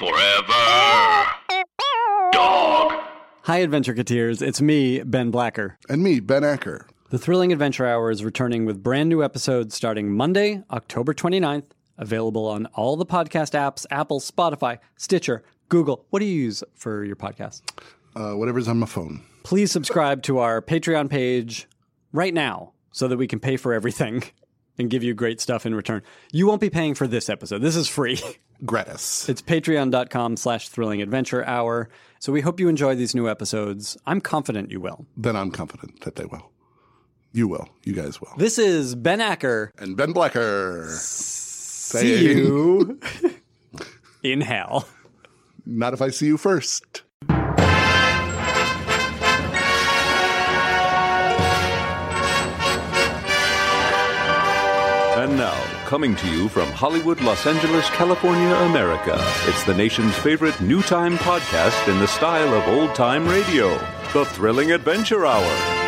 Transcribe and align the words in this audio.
Forever. 0.00 1.26
Dog. 2.32 2.92
Hi, 3.42 3.58
Adventure 3.58 3.92
Cateers. 3.92 4.40
It's 4.40 4.62
me, 4.62 5.02
Ben 5.02 5.30
Blacker. 5.30 5.76
And 5.90 6.02
me, 6.02 6.20
Ben 6.20 6.42
Acker. 6.42 6.86
The 7.10 7.18
Thrilling 7.18 7.52
Adventure 7.52 7.84
Hour 7.84 8.10
is 8.10 8.24
returning 8.24 8.64
with 8.64 8.82
brand 8.82 9.10
new 9.10 9.22
episodes 9.22 9.74
starting 9.74 10.10
Monday, 10.10 10.62
October 10.70 11.12
29th, 11.12 11.64
available 11.98 12.46
on 12.46 12.64
all 12.68 12.96
the 12.96 13.04
podcast 13.04 13.52
apps 13.52 13.84
Apple, 13.90 14.20
Spotify, 14.20 14.78
Stitcher, 14.96 15.42
Google. 15.68 16.06
What 16.08 16.20
do 16.20 16.24
you 16.24 16.44
use 16.44 16.64
for 16.74 17.04
your 17.04 17.16
podcast? 17.16 17.60
Uh, 18.16 18.38
whatever's 18.38 18.68
on 18.68 18.78
my 18.78 18.86
phone. 18.86 19.22
Please 19.42 19.70
subscribe 19.70 20.22
to 20.22 20.38
our 20.38 20.62
Patreon 20.62 21.10
page 21.10 21.68
right 22.10 22.32
now 22.32 22.72
so 22.90 23.06
that 23.06 23.18
we 23.18 23.26
can 23.26 23.38
pay 23.38 23.58
for 23.58 23.74
everything 23.74 24.22
and 24.78 24.88
give 24.88 25.02
you 25.02 25.12
great 25.12 25.42
stuff 25.42 25.66
in 25.66 25.74
return. 25.74 26.02
You 26.32 26.46
won't 26.46 26.62
be 26.62 26.70
paying 26.70 26.94
for 26.94 27.06
this 27.06 27.28
episode. 27.28 27.60
This 27.60 27.76
is 27.76 27.86
free. 27.86 28.18
Gratis. 28.64 29.28
It's 29.28 29.42
patreon.com 29.42 30.36
slash 30.36 30.68
thrilling 30.68 31.02
adventure 31.02 31.44
hour. 31.46 31.88
So 32.18 32.32
we 32.32 32.40
hope 32.40 32.60
you 32.60 32.68
enjoy 32.68 32.94
these 32.94 33.14
new 33.14 33.28
episodes. 33.28 33.96
I'm 34.06 34.20
confident 34.20 34.70
you 34.70 34.80
will. 34.80 35.06
Then 35.16 35.36
I'm 35.36 35.50
confident 35.50 36.02
that 36.02 36.16
they 36.16 36.26
will. 36.26 36.50
You 37.32 37.48
will. 37.48 37.68
You 37.84 37.92
guys 37.94 38.20
will. 38.20 38.32
This 38.36 38.58
is 38.58 38.94
Ben 38.94 39.20
Acker. 39.20 39.72
And 39.78 39.96
Ben 39.96 40.12
Blacker. 40.12 40.88
See 40.90 42.32
you 42.32 43.00
in 44.22 44.40
hell. 44.40 44.88
Not 45.64 45.94
if 45.94 46.02
I 46.02 46.08
see 46.10 46.26
you 46.26 46.36
first. 46.36 47.02
Coming 55.90 56.14
to 56.14 56.30
you 56.30 56.48
from 56.48 56.68
Hollywood, 56.70 57.20
Los 57.20 57.48
Angeles, 57.48 57.84
California, 57.90 58.54
America, 58.70 59.18
it's 59.48 59.64
the 59.64 59.74
nation's 59.74 60.14
favorite 60.14 60.60
new 60.60 60.82
time 60.82 61.18
podcast 61.18 61.88
in 61.92 61.98
the 61.98 62.06
style 62.06 62.54
of 62.54 62.68
old 62.68 62.94
time 62.94 63.26
radio 63.26 63.76
The 64.12 64.24
Thrilling 64.24 64.70
Adventure 64.70 65.26
Hour. 65.26 65.79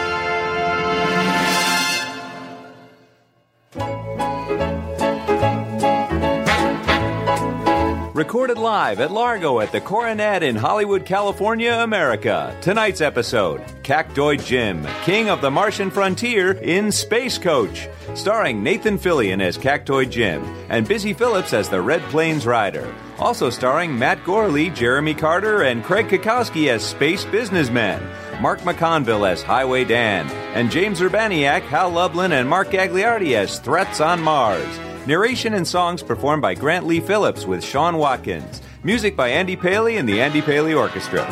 Recorded 8.23 8.57
live 8.57 9.01
at 9.01 9.11
Largo 9.11 9.59
at 9.59 9.73
the 9.73 9.81
Coronet 9.81 10.45
in 10.45 10.55
Hollywood, 10.55 11.05
California, 11.05 11.73
America. 11.73 12.57
Tonight's 12.61 13.01
episode 13.01 13.61
Cactoid 13.83 14.45
Jim, 14.45 14.87
King 15.03 15.29
of 15.29 15.41
the 15.41 15.51
Martian 15.51 15.91
Frontier 15.91 16.53
in 16.53 16.93
Space 16.93 17.37
Coach, 17.37 17.89
starring 18.15 18.63
Nathan 18.63 18.97
Fillion 18.97 19.43
as 19.43 19.59
Cactoid 19.59 20.11
Jim 20.11 20.45
and 20.69 20.87
Busy 20.87 21.13
Phillips 21.13 21.53
as 21.53 21.69
the 21.69 21.83
Red 21.83 22.01
Plains 22.13 22.47
Rider. 22.47 22.95
Also 23.19 23.51
starring 23.51 23.99
Matt 23.99 24.23
Gorley, 24.25 24.71
Jeremy 24.71 25.15
Carter, 25.15 25.63
and 25.63 25.83
Craig 25.83 26.07
Cackowski 26.07 26.69
as 26.69 26.85
Space 26.85 27.25
Businessmen. 27.25 28.01
Mark 28.41 28.61
McConville 28.61 29.29
as 29.29 29.43
Highway 29.43 29.83
Dan, 29.83 30.31
and 30.55 30.71
James 30.71 31.01
Urbaniak, 31.01 31.63
Hal 31.63 31.91
Lublin, 31.91 32.31
and 32.31 32.49
Mark 32.49 32.69
Gagliardi 32.69 33.35
as 33.35 33.59
Threats 33.59 34.01
on 34.01 34.23
Mars. 34.23 34.92
Narration 35.05 35.55
and 35.55 35.67
songs 35.67 36.01
performed 36.01 36.43
by 36.43 36.55
Grant 36.55 36.87
Lee 36.87 37.01
Phillips 37.01 37.45
with 37.45 37.65
Sean 37.65 37.97
Watkins. 37.97 38.63
Music 38.85 39.17
by 39.17 39.31
Andy 39.31 39.57
Paley 39.57 39.97
and 39.97 40.09
the 40.09 40.23
Andy 40.23 40.41
Paley 40.41 40.75
Orchestra. 40.75 41.25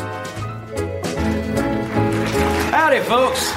Howdy, 2.69 2.99
folks. 3.03 3.49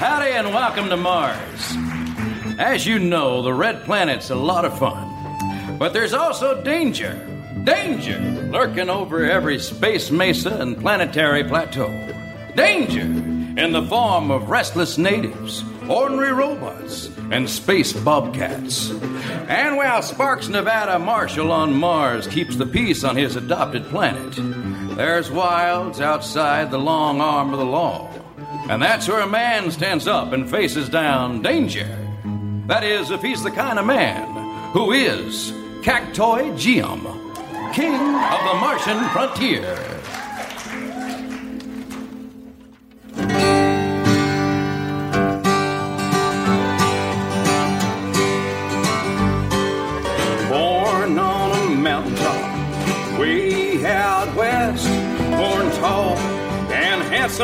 Howdy, 0.00 0.32
and 0.32 0.48
welcome 0.48 0.88
to 0.88 0.96
Mars. 0.96 1.76
As 2.58 2.88
you 2.88 2.98
know, 2.98 3.40
the 3.40 3.54
Red 3.54 3.84
Planet's 3.84 4.30
a 4.30 4.34
lot 4.34 4.64
of 4.64 4.76
fun. 4.80 5.78
But 5.78 5.92
there's 5.92 6.12
also 6.12 6.60
danger. 6.64 7.14
Danger 7.62 8.18
lurking 8.50 8.90
over 8.90 9.24
every 9.24 9.60
space 9.60 10.10
mesa 10.10 10.60
and 10.60 10.76
planetary 10.76 11.44
plateau. 11.44 11.86
Danger 12.56 13.02
in 13.02 13.70
the 13.70 13.86
form 13.86 14.32
of 14.32 14.50
restless 14.50 14.98
natives, 14.98 15.62
ordinary 15.88 16.32
robots, 16.32 17.13
and 17.30 17.48
space 17.48 17.92
bobcats. 17.92 18.90
And 19.48 19.76
while 19.76 20.02
Sparks 20.02 20.48
Nevada 20.48 20.98
Marshall 20.98 21.52
on 21.52 21.74
Mars 21.74 22.26
keeps 22.26 22.56
the 22.56 22.66
peace 22.66 23.04
on 23.04 23.16
his 23.16 23.36
adopted 23.36 23.84
planet, 23.86 24.34
there's 24.96 25.30
wilds 25.30 26.00
outside 26.00 26.70
the 26.70 26.78
long 26.78 27.20
arm 27.20 27.52
of 27.52 27.58
the 27.58 27.64
law. 27.64 28.10
And 28.68 28.80
that's 28.80 29.08
where 29.08 29.20
a 29.20 29.26
man 29.26 29.70
stands 29.70 30.06
up 30.06 30.32
and 30.32 30.48
faces 30.48 30.88
down 30.88 31.42
danger. 31.42 31.86
That 32.66 32.84
is, 32.84 33.10
if 33.10 33.20
he's 33.20 33.42
the 33.42 33.50
kind 33.50 33.78
of 33.78 33.86
man 33.86 34.72
who 34.72 34.92
is 34.92 35.52
Cactoid 35.82 36.58
Jim, 36.58 37.02
king 37.74 37.94
of 37.94 38.40
the 38.44 38.54
Martian 38.60 39.04
frontier. 39.10 39.93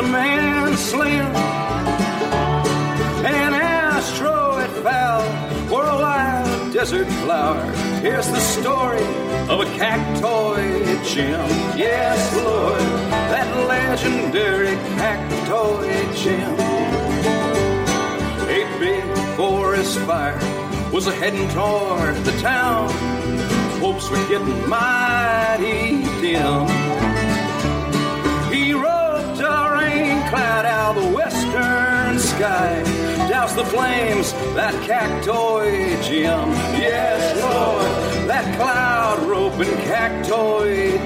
And 0.05 0.77
slim. 0.77 1.25
An 3.25 3.53
asteroid 3.53 4.69
fell 4.83 5.21
for 5.67 5.83
a 5.83 5.95
wild 5.95 6.73
desert 6.73 7.07
flower. 7.23 7.63
Here's 8.01 8.27
the 8.27 8.39
story 8.39 9.03
of 9.49 9.59
a 9.59 9.65
cactoid 9.77 11.05
Jim. 11.05 11.47
Yes, 11.77 12.35
Lord, 12.35 12.81
that 13.31 13.67
legendary 13.67 14.75
cactoid 14.97 16.15
Jim. 16.17 16.53
A 18.49 18.79
big 18.79 19.03
forest 19.37 19.99
fire 19.99 20.39
was 20.91 21.07
a 21.07 21.11
heading 21.13 21.47
toward 21.49 22.15
the 22.25 22.37
town. 22.41 22.89
Hopes 23.79 24.09
were 24.09 24.27
getting 24.27 24.67
mighty 24.67 26.03
dim. 26.21 27.10
Doused 33.51 33.65
the 33.65 33.77
flames, 33.77 34.33
that 34.55 34.73
cactoid 34.85 36.01
Jim. 36.03 36.49
Yes, 36.79 37.37
Lord, 37.41 38.29
that 38.29 38.57
cloud 38.57 39.23
rope 39.27 39.53
and 39.53 39.77
cactoid 39.83 41.01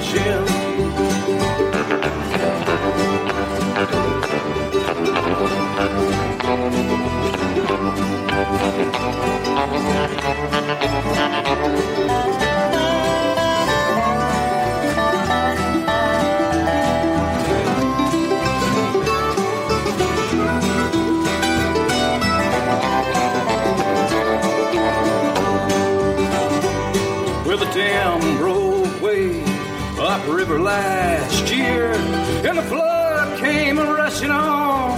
upriver 30.46 30.62
last 30.62 31.52
year, 31.52 31.92
and 31.92 32.58
the 32.58 32.62
flood 32.64 33.40
came 33.40 33.78
rushing 33.80 34.30
on. 34.30 34.98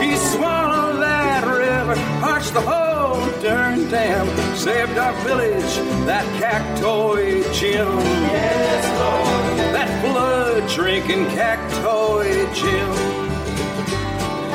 He 0.00 0.16
swallowed 0.16 1.00
that 1.00 1.44
river, 1.46 1.94
arched 2.24 2.52
the 2.54 2.60
whole 2.60 3.42
darn 3.42 3.88
dam, 3.88 4.26
saved 4.56 4.98
our 4.98 5.12
village, 5.22 5.74
that 6.06 6.24
cactoid 6.40 7.52
Jim. 7.54 7.86
Yes, 7.96 8.84
Lord. 8.98 9.74
That 9.74 10.02
blood 10.02 10.68
drinking 10.70 11.26
cactoid 11.26 12.54
Jim. 12.54 12.92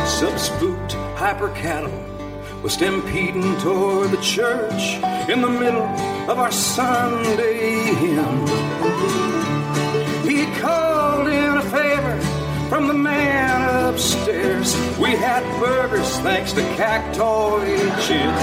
Some 0.05 0.37
spooked 0.37 0.93
hyper 1.15 1.49
cattle 1.49 1.91
was 2.61 2.73
stampeding 2.73 3.57
toward 3.59 4.11
the 4.11 4.21
church 4.21 4.97
in 5.29 5.41
the 5.41 5.49
middle 5.49 6.10
of 6.29 6.39
our 6.39 6.51
Sunday 6.51 7.93
hymn. 7.95 8.47
He 10.23 10.45
called 10.59 11.27
in 11.27 11.57
a 11.57 11.61
favor 11.63 12.19
from 12.69 12.87
the 12.87 12.93
man 12.93 13.89
upstairs. 13.89 14.75
We 14.97 15.11
had 15.11 15.43
burgers 15.59 16.09
thanks 16.19 16.53
to 16.53 16.61
Cactoid 16.75 17.67
Jim. 18.07 18.33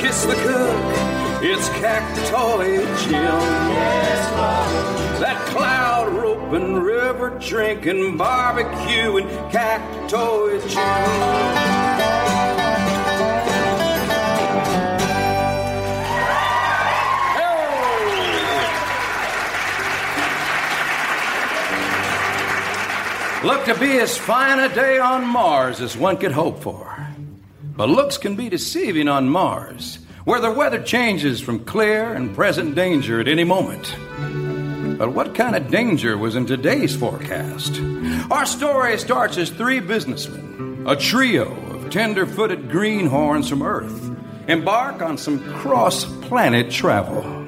Kiss 0.00 0.24
the 0.24 0.34
cook, 0.34 1.42
it's 1.42 1.68
Cactoid 1.70 2.86
Jim. 3.04 3.40
That 5.20 5.38
cloud 5.48 6.08
roping, 6.14 6.74
river 6.74 7.38
drinking, 7.38 8.16
barbecue, 8.16 9.18
and 9.18 9.28
Cactoid 9.52 10.66
Jim. 10.68 11.79
Looked 23.50 23.66
to 23.66 23.80
be 23.80 23.98
as 23.98 24.16
fine 24.16 24.60
a 24.60 24.72
day 24.72 25.00
on 25.00 25.26
Mars 25.26 25.80
as 25.80 25.96
one 25.96 26.18
could 26.18 26.30
hope 26.30 26.62
for. 26.62 27.08
But 27.76 27.88
looks 27.88 28.16
can 28.16 28.36
be 28.36 28.48
deceiving 28.48 29.08
on 29.08 29.28
Mars, 29.28 29.98
where 30.24 30.40
the 30.40 30.52
weather 30.52 30.80
changes 30.80 31.40
from 31.40 31.64
clear 31.64 32.12
and 32.12 32.32
present 32.32 32.76
danger 32.76 33.18
at 33.18 33.26
any 33.26 33.42
moment. 33.42 33.92
But 34.96 35.14
what 35.14 35.34
kind 35.34 35.56
of 35.56 35.68
danger 35.68 36.16
was 36.16 36.36
in 36.36 36.46
today's 36.46 36.94
forecast? 36.94 37.80
Our 38.30 38.46
story 38.46 38.96
starts 38.98 39.36
as 39.36 39.50
three 39.50 39.80
businessmen, 39.80 40.84
a 40.86 40.94
trio 40.94 41.50
of 41.74 41.90
tender 41.90 42.26
footed 42.26 42.70
greenhorns 42.70 43.48
from 43.48 43.64
Earth, 43.64 44.16
embark 44.46 45.02
on 45.02 45.18
some 45.18 45.42
cross 45.54 46.04
planet 46.20 46.70
travel. 46.70 47.39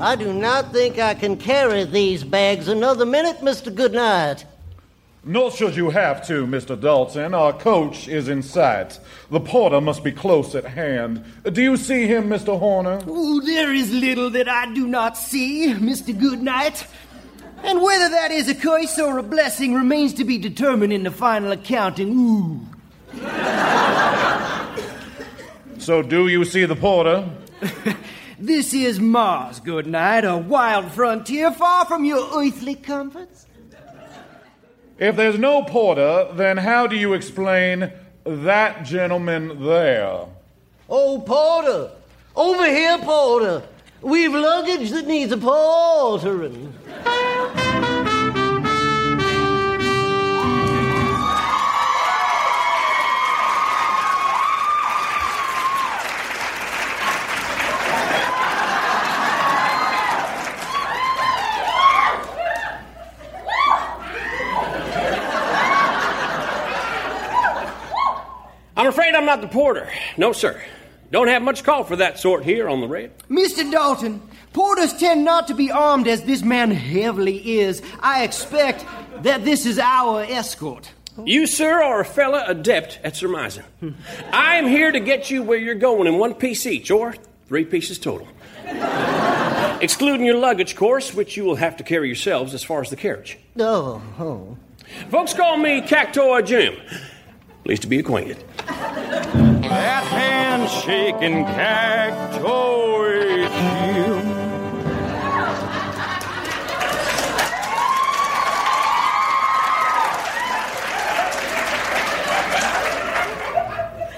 I 0.00 0.14
do 0.14 0.32
not 0.32 0.72
think 0.72 1.00
I 1.00 1.14
can 1.14 1.36
carry 1.36 1.82
these 1.82 2.22
bags 2.22 2.68
another 2.68 3.04
minute, 3.04 3.38
Mr. 3.38 3.74
Goodnight. 3.74 4.44
Nor 5.24 5.50
should 5.50 5.74
you 5.74 5.90
have 5.90 6.24
to, 6.28 6.46
Mr. 6.46 6.80
Dalton. 6.80 7.34
Our 7.34 7.52
coach 7.52 8.06
is 8.06 8.28
in 8.28 8.44
sight. 8.44 9.00
The 9.32 9.40
porter 9.40 9.80
must 9.80 10.04
be 10.04 10.12
close 10.12 10.54
at 10.54 10.64
hand. 10.64 11.24
Do 11.52 11.60
you 11.60 11.76
see 11.76 12.06
him, 12.06 12.28
Mr. 12.28 12.56
Horner? 12.56 13.00
Ooh, 13.08 13.40
there 13.40 13.74
is 13.74 13.92
little 13.92 14.30
that 14.30 14.48
I 14.48 14.72
do 14.72 14.86
not 14.86 15.18
see, 15.18 15.74
Mr. 15.74 16.16
Goodnight. 16.16 16.86
And 17.64 17.82
whether 17.82 18.08
that 18.08 18.30
is 18.30 18.48
a 18.48 18.54
curse 18.54 19.00
or 19.00 19.18
a 19.18 19.22
blessing 19.24 19.74
remains 19.74 20.14
to 20.14 20.24
be 20.24 20.38
determined 20.38 20.92
in 20.92 21.02
the 21.02 21.10
final 21.10 21.50
accounting. 21.50 22.12
Ooh. 22.16 22.60
So, 25.78 26.02
do 26.02 26.28
you 26.28 26.44
see 26.44 26.64
the 26.66 26.76
porter? 26.76 27.28
This 28.40 28.72
is 28.72 29.00
Mars, 29.00 29.58
good 29.58 29.88
night, 29.88 30.24
a 30.24 30.36
wild 30.36 30.92
frontier 30.92 31.50
far 31.50 31.86
from 31.86 32.04
your 32.04 32.24
earthly 32.40 32.76
comforts. 32.76 33.46
If 34.96 35.16
there's 35.16 35.40
no 35.40 35.64
porter, 35.64 36.28
then 36.34 36.56
how 36.56 36.86
do 36.86 36.94
you 36.94 37.14
explain 37.14 37.90
that 38.24 38.84
gentleman 38.84 39.64
there? 39.64 40.26
Oh, 40.88 41.18
Porter! 41.26 41.90
Over 42.36 42.66
here, 42.66 42.98
Porter! 42.98 43.64
We've 44.02 44.32
luggage 44.32 44.90
that 44.90 45.08
needs 45.08 45.32
a 45.32 45.36
portering. 45.36 46.72
I'm 69.18 69.26
not 69.26 69.40
the 69.40 69.48
porter. 69.48 69.90
No, 70.16 70.32
sir. 70.32 70.62
Don't 71.10 71.26
have 71.26 71.42
much 71.42 71.64
call 71.64 71.82
for 71.82 71.96
that 71.96 72.20
sort 72.20 72.44
here 72.44 72.68
on 72.68 72.80
the 72.80 72.86
red. 72.86 73.18
Mr. 73.28 73.68
Dalton, 73.68 74.22
porters 74.52 74.96
tend 74.96 75.24
not 75.24 75.48
to 75.48 75.54
be 75.54 75.72
armed 75.72 76.06
as 76.06 76.22
this 76.22 76.42
man 76.42 76.70
heavily 76.70 77.58
is. 77.58 77.82
I 77.98 78.22
expect 78.22 78.84
that 79.24 79.44
this 79.44 79.66
is 79.66 79.80
our 79.80 80.22
escort. 80.22 80.92
You, 81.24 81.48
sir, 81.48 81.82
are 81.82 81.98
a 81.98 82.04
fella 82.04 82.44
adept 82.46 83.00
at 83.02 83.16
surmising. 83.16 83.64
I 84.32 84.54
am 84.54 84.68
here 84.68 84.92
to 84.92 85.00
get 85.00 85.32
you 85.32 85.42
where 85.42 85.58
you're 85.58 85.74
going 85.74 86.06
in 86.06 86.18
one 86.18 86.34
piece 86.34 86.64
each, 86.64 86.92
or 86.92 87.16
three 87.48 87.64
pieces 87.64 87.98
total. 87.98 88.28
Excluding 89.80 90.26
your 90.26 90.38
luggage, 90.38 90.74
of 90.74 90.78
course, 90.78 91.12
which 91.12 91.36
you 91.36 91.42
will 91.42 91.56
have 91.56 91.76
to 91.78 91.82
carry 91.82 92.06
yourselves 92.06 92.54
as 92.54 92.62
far 92.62 92.82
as 92.82 92.90
the 92.90 92.96
carriage. 92.96 93.36
Oh, 93.58 94.00
oh. 94.20 94.56
Folks 95.10 95.34
call 95.34 95.56
me 95.56 95.80
Cactoid 95.80 96.46
Jim. 96.46 96.76
Pleased 97.64 97.82
to 97.82 97.88
be 97.88 97.98
acquainted. 97.98 98.44
That 98.68 100.04
handshaking 100.04 101.44
cactoid 101.44 103.48
Jim. 103.48 104.28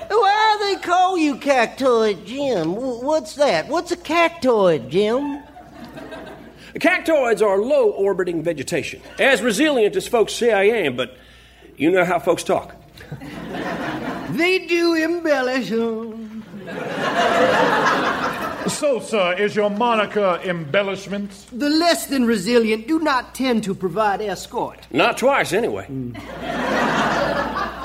Why 0.08 0.56
they 0.60 0.80
call 0.82 1.16
you 1.16 1.36
Cactoid 1.36 2.26
Jim? 2.26 2.74
What's 2.74 3.36
that? 3.36 3.68
What's 3.68 3.92
a 3.92 3.96
cactoid, 3.96 4.88
Jim? 4.88 5.42
Cactoids 6.74 7.42
are 7.42 7.58
low 7.58 7.90
orbiting 7.90 8.42
vegetation. 8.42 9.00
As 9.18 9.42
resilient 9.42 9.96
as 9.96 10.08
folks 10.08 10.32
say 10.32 10.52
I 10.52 10.64
am, 10.64 10.96
but 10.96 11.16
you 11.76 11.90
know 11.90 12.04
how 12.04 12.18
folks 12.18 12.42
talk. 12.42 12.74
They 14.40 14.58
do 14.60 14.94
embellish. 14.94 15.68
So, 18.72 19.00
sir, 19.00 19.34
is 19.34 19.54
your 19.54 19.68
moniker 19.68 20.40
embellishment? 20.42 21.30
The 21.52 21.68
less 21.68 22.06
than 22.06 22.24
resilient 22.24 22.88
do 22.88 23.00
not 23.00 23.34
tend 23.34 23.64
to 23.64 23.74
provide 23.74 24.22
escort. 24.22 24.86
Not 24.90 25.18
twice, 25.18 25.52
anyway. 25.52 25.86
Mm. 25.90 26.16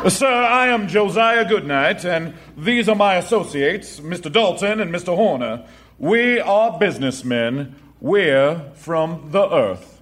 Sir, 0.09 0.31
I 0.31 0.67
am 0.67 0.87
Josiah 0.87 1.43
Goodnight, 1.43 2.05
and 2.05 2.33
these 2.55 2.87
are 2.87 2.95
my 2.95 3.15
associates, 3.15 3.99
Mr. 3.99 4.31
Dalton 4.31 4.79
and 4.79 4.95
Mr. 4.95 5.13
Horner. 5.13 5.67
We 5.99 6.39
are 6.39 6.79
businessmen. 6.79 7.75
We're 7.99 8.71
from 8.75 9.31
the 9.31 9.53
earth. 9.53 9.99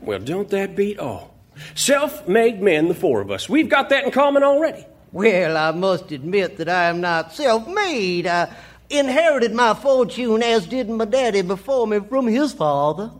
Well, 0.00 0.18
don't 0.18 0.48
that 0.48 0.74
beat 0.74 0.98
all? 0.98 1.32
Self 1.76 2.26
made 2.26 2.60
men, 2.60 2.88
the 2.88 2.94
four 2.94 3.20
of 3.20 3.30
us. 3.30 3.48
We've 3.48 3.68
got 3.68 3.90
that 3.90 4.02
in 4.04 4.10
common 4.10 4.42
already. 4.42 4.86
Well, 5.12 5.56
I 5.56 5.72
must 5.72 6.12
admit 6.12 6.56
that 6.58 6.68
I 6.68 6.84
am 6.84 7.00
not 7.00 7.32
self 7.32 7.66
made. 7.66 8.26
I 8.26 8.48
inherited 8.88 9.52
my 9.52 9.74
fortune, 9.74 10.42
as 10.42 10.66
did 10.66 10.88
my 10.88 11.04
daddy 11.04 11.42
before 11.42 11.86
me, 11.86 12.00
from 12.00 12.26
his 12.26 12.52
father. 12.52 13.10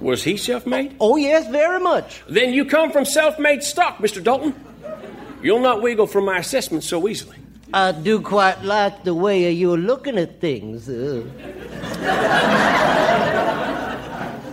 Was 0.00 0.22
he 0.22 0.36
self 0.36 0.66
made? 0.66 0.96
Oh, 1.00 1.16
yes, 1.16 1.48
very 1.50 1.80
much. 1.80 2.22
Then 2.28 2.52
you 2.52 2.64
come 2.64 2.90
from 2.90 3.04
self 3.04 3.38
made 3.38 3.62
stock, 3.62 3.98
Mr. 3.98 4.22
Dalton. 4.22 4.54
You'll 5.42 5.60
not 5.60 5.82
wiggle 5.82 6.06
from 6.08 6.24
my 6.24 6.38
assessment 6.38 6.82
so 6.82 7.06
easily. 7.08 7.36
I 7.72 7.92
do 7.92 8.20
quite 8.20 8.62
like 8.64 9.04
the 9.04 9.14
way 9.14 9.50
you're 9.52 9.76
looking 9.76 10.18
at 10.18 10.40
things. 10.40 10.88
Uh, 10.88 11.22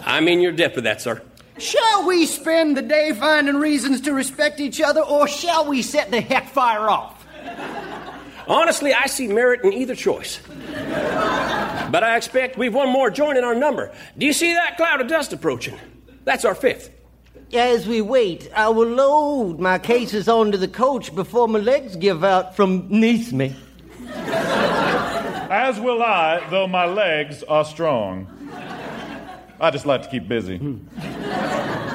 I'm 0.05 0.27
in 0.27 0.41
your 0.41 0.51
debt 0.51 0.75
for 0.75 0.81
that, 0.81 1.01
sir. 1.01 1.21
Shall 1.57 2.05
we 2.05 2.25
spend 2.25 2.75
the 2.75 2.81
day 2.81 3.13
finding 3.13 3.55
reasons 3.55 4.01
to 4.01 4.13
respect 4.13 4.59
each 4.59 4.81
other, 4.81 5.01
or 5.01 5.27
shall 5.27 5.65
we 5.67 5.81
set 5.81 6.11
the 6.11 6.19
heck 6.19 6.49
fire 6.49 6.89
off? 6.89 7.25
Honestly, 8.47 8.93
I 8.93 9.07
see 9.07 9.27
merit 9.27 9.63
in 9.63 9.73
either 9.73 9.95
choice. 9.95 10.39
But 10.67 12.03
I 12.03 12.17
expect 12.17 12.57
we've 12.57 12.73
one 12.73 12.89
more 12.89 13.09
joint 13.09 13.37
in 13.37 13.43
our 13.43 13.55
number. 13.55 13.93
Do 14.17 14.25
you 14.25 14.33
see 14.33 14.53
that 14.53 14.75
cloud 14.77 15.01
of 15.01 15.07
dust 15.07 15.33
approaching? 15.33 15.79
That's 16.25 16.43
our 16.45 16.55
fifth. 16.55 16.91
as 17.53 17.87
we 17.87 18.01
wait, 18.01 18.49
I 18.53 18.69
will 18.69 18.87
load 18.89 19.59
my 19.59 19.79
cases 19.79 20.27
onto 20.27 20.57
the 20.57 20.67
coach 20.67 21.15
before 21.15 21.47
my 21.47 21.59
legs 21.59 21.95
give 21.95 22.23
out 22.23 22.55
from 22.55 22.87
neath 22.89 23.31
me. 23.31 23.55
As 24.07 25.79
will 25.79 26.03
I, 26.03 26.45
though 26.49 26.67
my 26.67 26.85
legs 26.85 27.43
are 27.43 27.63
strong. 27.63 28.27
I 29.59 29.71
just 29.71 29.85
like 29.85 30.03
to 30.03 30.09
keep 30.09 30.27
busy. 30.27 30.57
Hmm. 30.57 31.14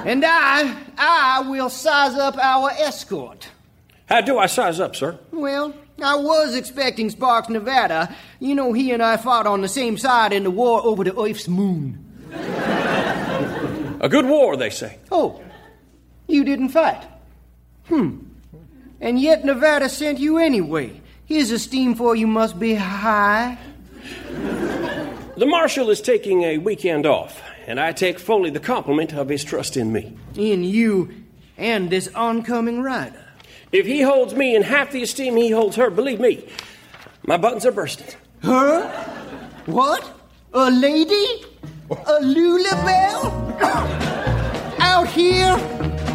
And 0.06 0.24
I, 0.24 0.76
I 0.96 1.40
will 1.48 1.68
size 1.68 2.14
up 2.14 2.36
our 2.38 2.70
escort. 2.70 3.48
How 4.06 4.20
do 4.20 4.38
I 4.38 4.46
size 4.46 4.80
up, 4.80 4.96
sir? 4.96 5.18
Well, 5.30 5.74
I 6.02 6.16
was 6.16 6.54
expecting 6.54 7.10
Sparks 7.10 7.48
Nevada. 7.48 8.14
You 8.40 8.54
know, 8.54 8.72
he 8.72 8.90
and 8.92 9.02
I 9.02 9.16
fought 9.16 9.46
on 9.46 9.60
the 9.60 9.68
same 9.68 9.98
side 9.98 10.32
in 10.32 10.44
the 10.44 10.50
war 10.50 10.80
over 10.84 11.04
the 11.04 11.18
Earth's 11.20 11.46
moon. 11.48 12.06
A 14.00 14.08
good 14.08 14.24
war, 14.26 14.56
they 14.56 14.70
say. 14.70 14.98
Oh, 15.12 15.42
you 16.26 16.44
didn't 16.44 16.70
fight? 16.70 17.02
Hmm. 17.88 18.20
And 19.00 19.20
yet 19.20 19.44
Nevada 19.44 19.88
sent 19.88 20.18
you 20.18 20.38
anyway. 20.38 21.00
His 21.26 21.50
esteem 21.50 21.94
for 21.94 22.16
you 22.16 22.26
must 22.26 22.58
be 22.58 22.74
high. 22.74 23.58
The 25.36 25.46
marshal 25.46 25.90
is 25.90 26.00
taking 26.00 26.42
a 26.42 26.58
weekend 26.58 27.06
off, 27.06 27.42
and 27.70 27.78
I 27.78 27.92
take 27.92 28.18
fully 28.18 28.50
the 28.50 28.58
compliment 28.58 29.14
of 29.14 29.28
his 29.28 29.44
trust 29.44 29.76
in 29.76 29.92
me. 29.92 30.16
In 30.34 30.64
you 30.64 31.14
and 31.56 31.88
this 31.88 32.08
oncoming 32.16 32.82
rider. 32.82 33.24
If 33.70 33.86
he 33.86 34.02
holds 34.02 34.34
me 34.34 34.56
in 34.56 34.62
half 34.62 34.90
the 34.90 35.04
esteem 35.04 35.36
he 35.36 35.50
holds 35.50 35.76
her, 35.76 35.88
believe 35.88 36.18
me, 36.18 36.48
my 37.22 37.36
buttons 37.36 37.64
are 37.64 37.70
bursting. 37.70 38.08
Her? 38.42 38.88
What? 39.66 40.02
A 40.52 40.68
lady? 40.68 41.44
A 41.90 42.18
Lulabelle? 42.20 43.60
Out 44.80 45.06
here, 45.06 45.54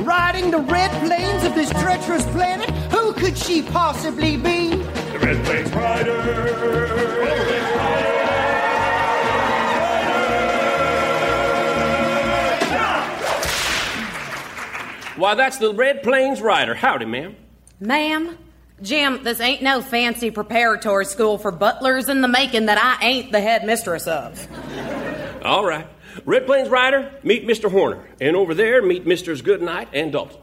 riding 0.04 0.52
the 0.52 0.60
red 0.60 0.92
plains 1.08 1.46
of 1.46 1.56
this 1.56 1.70
treacherous 1.70 2.26
planet? 2.32 2.70
Who 2.92 3.14
could 3.14 3.38
she 3.38 3.62
possibly 3.62 4.36
be? 4.36 4.72
The 4.72 5.20
Red 5.22 5.46
Plains 5.46 5.72
Rider! 5.72 6.86
Why, 15.16 15.36
that's 15.36 15.58
the 15.58 15.74
Red 15.74 16.04
Plains 16.04 16.42
Rider. 16.42 16.76
Howdy, 16.76 17.06
ma'am. 17.06 17.36
Ma'am, 17.80 18.38
Jim, 18.82 19.24
this 19.24 19.40
ain't 19.40 19.62
no 19.62 19.82
fancy 19.82 20.30
preparatory 20.32 21.06
school 21.06 21.38
for 21.38 21.52
butlers 21.52 22.10
in 22.10 22.22
the 22.22 22.28
making 22.28 22.66
that 22.66 22.78
I 22.78 23.06
ain't 23.06 23.32
the 23.32 23.40
head 23.40 23.66
mistress 23.66 24.08
of. 24.08 24.48
All 25.44 25.66
right. 25.66 25.88
Red 26.26 26.46
Plains 26.46 26.70
Rider, 26.70 27.12
meet 27.24 27.48
Mr. 27.48 27.72
Horner. 27.72 28.04
And 28.20 28.36
over 28.36 28.54
there, 28.54 28.82
meet 28.82 29.06
Misters 29.06 29.42
Goodnight 29.42 29.90
and 29.94 30.12
Dalton. 30.12 30.40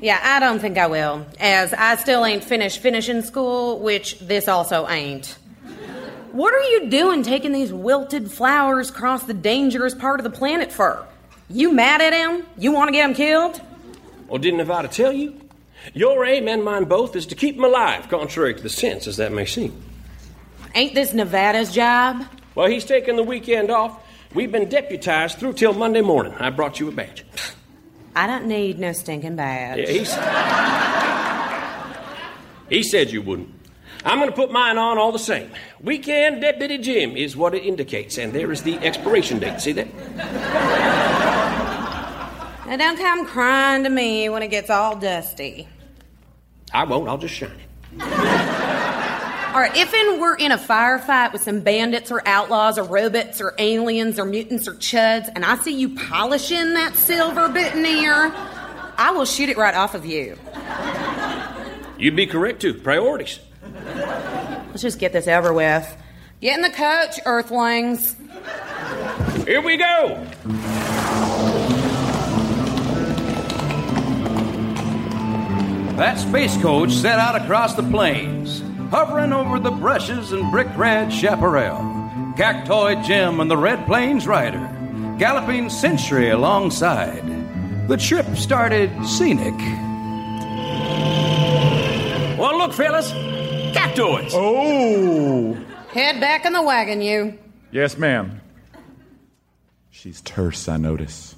Yeah, 0.00 0.20
I 0.22 0.38
don't 0.38 0.60
think 0.60 0.78
I 0.78 0.86
will, 0.86 1.26
as 1.40 1.74
I 1.74 1.96
still 1.96 2.24
ain't 2.24 2.44
finished 2.44 2.78
finishing 2.78 3.22
school, 3.22 3.80
which 3.80 4.18
this 4.20 4.46
also 4.46 4.86
ain't. 4.88 5.36
What 6.32 6.54
are 6.54 6.62
you 6.62 6.88
doing 6.88 7.22
taking 7.22 7.52
these 7.52 7.72
wilted 7.72 8.30
flowers 8.30 8.90
across 8.90 9.24
the 9.24 9.34
dangerous 9.34 9.94
part 9.94 10.20
of 10.20 10.24
the 10.24 10.30
planet 10.30 10.70
for? 10.70 11.06
You 11.50 11.72
mad 11.72 12.00
at 12.00 12.12
him? 12.12 12.46
You 12.58 12.72
want 12.72 12.88
to 12.88 12.92
get 12.92 13.08
him 13.08 13.14
killed? 13.14 13.60
Well, 14.28 14.38
didn't 14.38 14.58
Nevada 14.58 14.88
tell 14.88 15.12
you? 15.12 15.40
Your 15.94 16.24
aim 16.24 16.48
and 16.48 16.62
mine 16.62 16.84
both 16.84 17.16
is 17.16 17.26
to 17.26 17.34
keep 17.34 17.56
him 17.56 17.64
alive, 17.64 18.08
contrary 18.08 18.54
to 18.54 18.62
the 18.62 18.68
sense 18.68 19.06
as 19.06 19.16
that 19.16 19.32
may 19.32 19.46
seem. 19.46 19.82
Ain't 20.74 20.94
this 20.94 21.14
Nevada's 21.14 21.72
job? 21.72 22.26
Well, 22.54 22.68
he's 22.68 22.84
taking 22.84 23.16
the 23.16 23.22
weekend 23.22 23.70
off. 23.70 24.04
We've 24.34 24.52
been 24.52 24.68
deputized 24.68 25.38
through 25.38 25.54
till 25.54 25.72
Monday 25.72 26.02
morning. 26.02 26.34
I 26.34 26.50
brought 26.50 26.78
you 26.78 26.88
a 26.88 26.92
badge. 26.92 27.24
I 28.14 28.26
don't 28.26 28.46
need 28.46 28.78
no 28.78 28.92
stinking 28.92 29.36
badge. 29.36 29.78
Yeah, 29.78 29.86
he's... 29.86 30.12
he 32.68 32.82
said 32.82 33.10
you 33.10 33.22
wouldn't. 33.22 33.54
I'm 34.04 34.18
going 34.18 34.28
to 34.28 34.36
put 34.36 34.52
mine 34.52 34.76
on 34.76 34.98
all 34.98 35.12
the 35.12 35.18
same. 35.18 35.50
Weekend 35.80 36.42
Deputy 36.42 36.78
Jim 36.78 37.16
is 37.16 37.36
what 37.36 37.54
it 37.54 37.62
indicates, 37.64 38.18
and 38.18 38.32
there 38.32 38.52
is 38.52 38.62
the 38.62 38.76
expiration 38.78 39.38
date. 39.38 39.60
See 39.60 39.72
that? 39.72 39.88
Now 42.68 42.76
don't 42.76 42.98
come 42.98 43.24
crying 43.24 43.84
to 43.84 43.88
me 43.88 44.28
when 44.28 44.42
it 44.42 44.48
gets 44.48 44.68
all 44.68 44.94
dusty. 44.94 45.66
I 46.70 46.84
won't. 46.84 47.08
I'll 47.08 47.16
just 47.16 47.32
shine 47.32 47.50
it. 47.50 48.02
All 49.48 49.60
right, 49.62 49.74
if 49.74 49.94
and 49.94 50.20
we're 50.20 50.36
in 50.36 50.52
a 50.52 50.58
firefight 50.58 51.32
with 51.32 51.40
some 51.42 51.60
bandits 51.60 52.10
or 52.10 52.20
outlaws 52.28 52.76
or 52.76 52.84
robots 52.84 53.40
or 53.40 53.54
aliens 53.56 54.18
or 54.18 54.26
mutants 54.26 54.68
or 54.68 54.74
chuds, 54.74 55.30
and 55.34 55.42
I 55.42 55.56
see 55.56 55.74
you 55.74 55.94
polishing 55.94 56.74
that 56.74 56.94
silver 56.94 57.48
bit 57.48 57.72
boutonniere, 57.72 58.30
I 58.98 59.12
will 59.16 59.24
shoot 59.24 59.48
it 59.48 59.56
right 59.56 59.74
off 59.74 59.94
of 59.94 60.04
you. 60.04 60.36
You'd 61.98 62.14
be 62.14 62.26
correct, 62.26 62.60
too. 62.60 62.74
Priorities. 62.74 63.40
Let's 63.86 64.82
just 64.82 64.98
get 64.98 65.14
this 65.14 65.26
over 65.26 65.54
with. 65.54 65.96
Get 66.42 66.54
in 66.54 66.60
the 66.60 66.70
coach, 66.70 67.18
Earthlings. 67.24 68.14
Here 69.46 69.62
we 69.62 69.78
go. 69.78 70.26
That 75.98 76.16
space 76.16 76.56
coach 76.58 76.92
set 76.92 77.18
out 77.18 77.34
across 77.34 77.74
the 77.74 77.82
plains, 77.82 78.62
hovering 78.90 79.32
over 79.32 79.58
the 79.58 79.72
brushes 79.72 80.30
and 80.30 80.48
brick 80.52 80.68
red 80.76 81.12
chaparral. 81.12 81.80
Cactoid 82.36 83.04
Jim 83.04 83.40
and 83.40 83.50
the 83.50 83.56
Red 83.56 83.84
Plains 83.84 84.24
Rider, 84.24 84.60
galloping 85.18 85.68
Century 85.68 86.30
alongside. 86.30 87.24
The 87.88 87.96
trip 87.96 88.26
started 88.36 88.92
scenic. 89.04 89.58
Well, 92.38 92.58
look, 92.58 92.72
fellas. 92.74 93.10
Cactoids. 93.74 94.30
Oh. 94.34 95.54
Head 95.90 96.20
back 96.20 96.44
in 96.44 96.52
the 96.52 96.62
wagon, 96.62 97.02
you. 97.02 97.36
Yes, 97.72 97.98
ma'am. 97.98 98.40
She's 99.90 100.20
terse, 100.20 100.68
I 100.68 100.76
notice. 100.76 101.34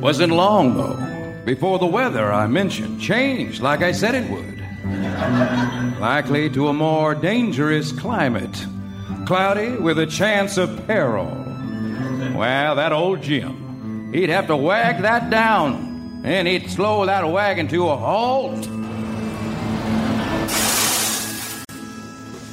Wasn't 0.00 0.32
long, 0.32 0.78
though, 0.78 1.21
before 1.44 1.78
the 1.78 1.86
weather 1.86 2.32
I 2.32 2.46
mentioned 2.46 3.00
changed 3.00 3.60
like 3.62 3.82
I 3.82 3.92
said 3.92 4.14
it 4.14 4.30
would. 4.30 4.60
Likely 6.00 6.50
to 6.50 6.68
a 6.68 6.72
more 6.72 7.14
dangerous 7.14 7.92
climate, 7.92 8.64
cloudy 9.26 9.76
with 9.76 9.98
a 9.98 10.06
chance 10.06 10.56
of 10.56 10.86
peril. 10.86 11.26
Well, 12.34 12.74
that 12.76 12.92
old 12.92 13.22
Jim, 13.22 14.10
he'd 14.12 14.28
have 14.30 14.46
to 14.48 14.56
wag 14.56 15.02
that 15.02 15.30
down, 15.30 16.22
and 16.24 16.48
he'd 16.48 16.70
slow 16.70 17.06
that 17.06 17.28
wagon 17.30 17.68
to 17.68 17.88
a 17.88 17.96
halt. 17.96 18.66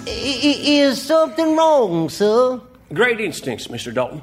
I- 0.07 0.11
I- 0.11 0.61
is 0.65 1.01
something 1.01 1.55
wrong, 1.55 2.09
sir? 2.09 2.59
Great 2.93 3.19
instincts, 3.19 3.67
Mr. 3.67 3.93
Dalton. 3.93 4.21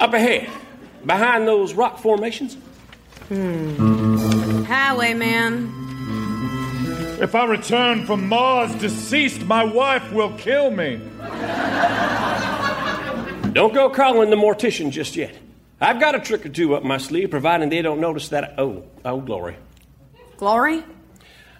Up 0.00 0.14
ahead, 0.14 0.48
behind 1.04 1.46
those 1.46 1.74
rock 1.74 1.98
formations. 1.98 2.56
Hmm. 3.28 4.64
Highwayman. 4.64 5.82
If 7.20 7.34
I 7.34 7.44
return 7.44 8.04
from 8.04 8.28
Mars 8.28 8.74
deceased, 8.76 9.44
my 9.44 9.64
wife 9.64 10.12
will 10.12 10.32
kill 10.38 10.70
me. 10.70 11.00
Don't 13.52 13.74
go 13.74 13.90
calling 13.90 14.30
the 14.30 14.36
mortician 14.36 14.90
just 14.90 15.14
yet. 15.14 15.34
I've 15.80 16.00
got 16.00 16.14
a 16.14 16.20
trick 16.20 16.46
or 16.46 16.48
two 16.48 16.74
up 16.74 16.84
my 16.84 16.98
sleeve, 16.98 17.30
providing 17.30 17.68
they 17.68 17.82
don't 17.82 18.00
notice 18.00 18.28
that. 18.30 18.54
Oh, 18.58 18.84
oh, 19.04 19.20
glory. 19.20 19.56
Glory? 20.36 20.84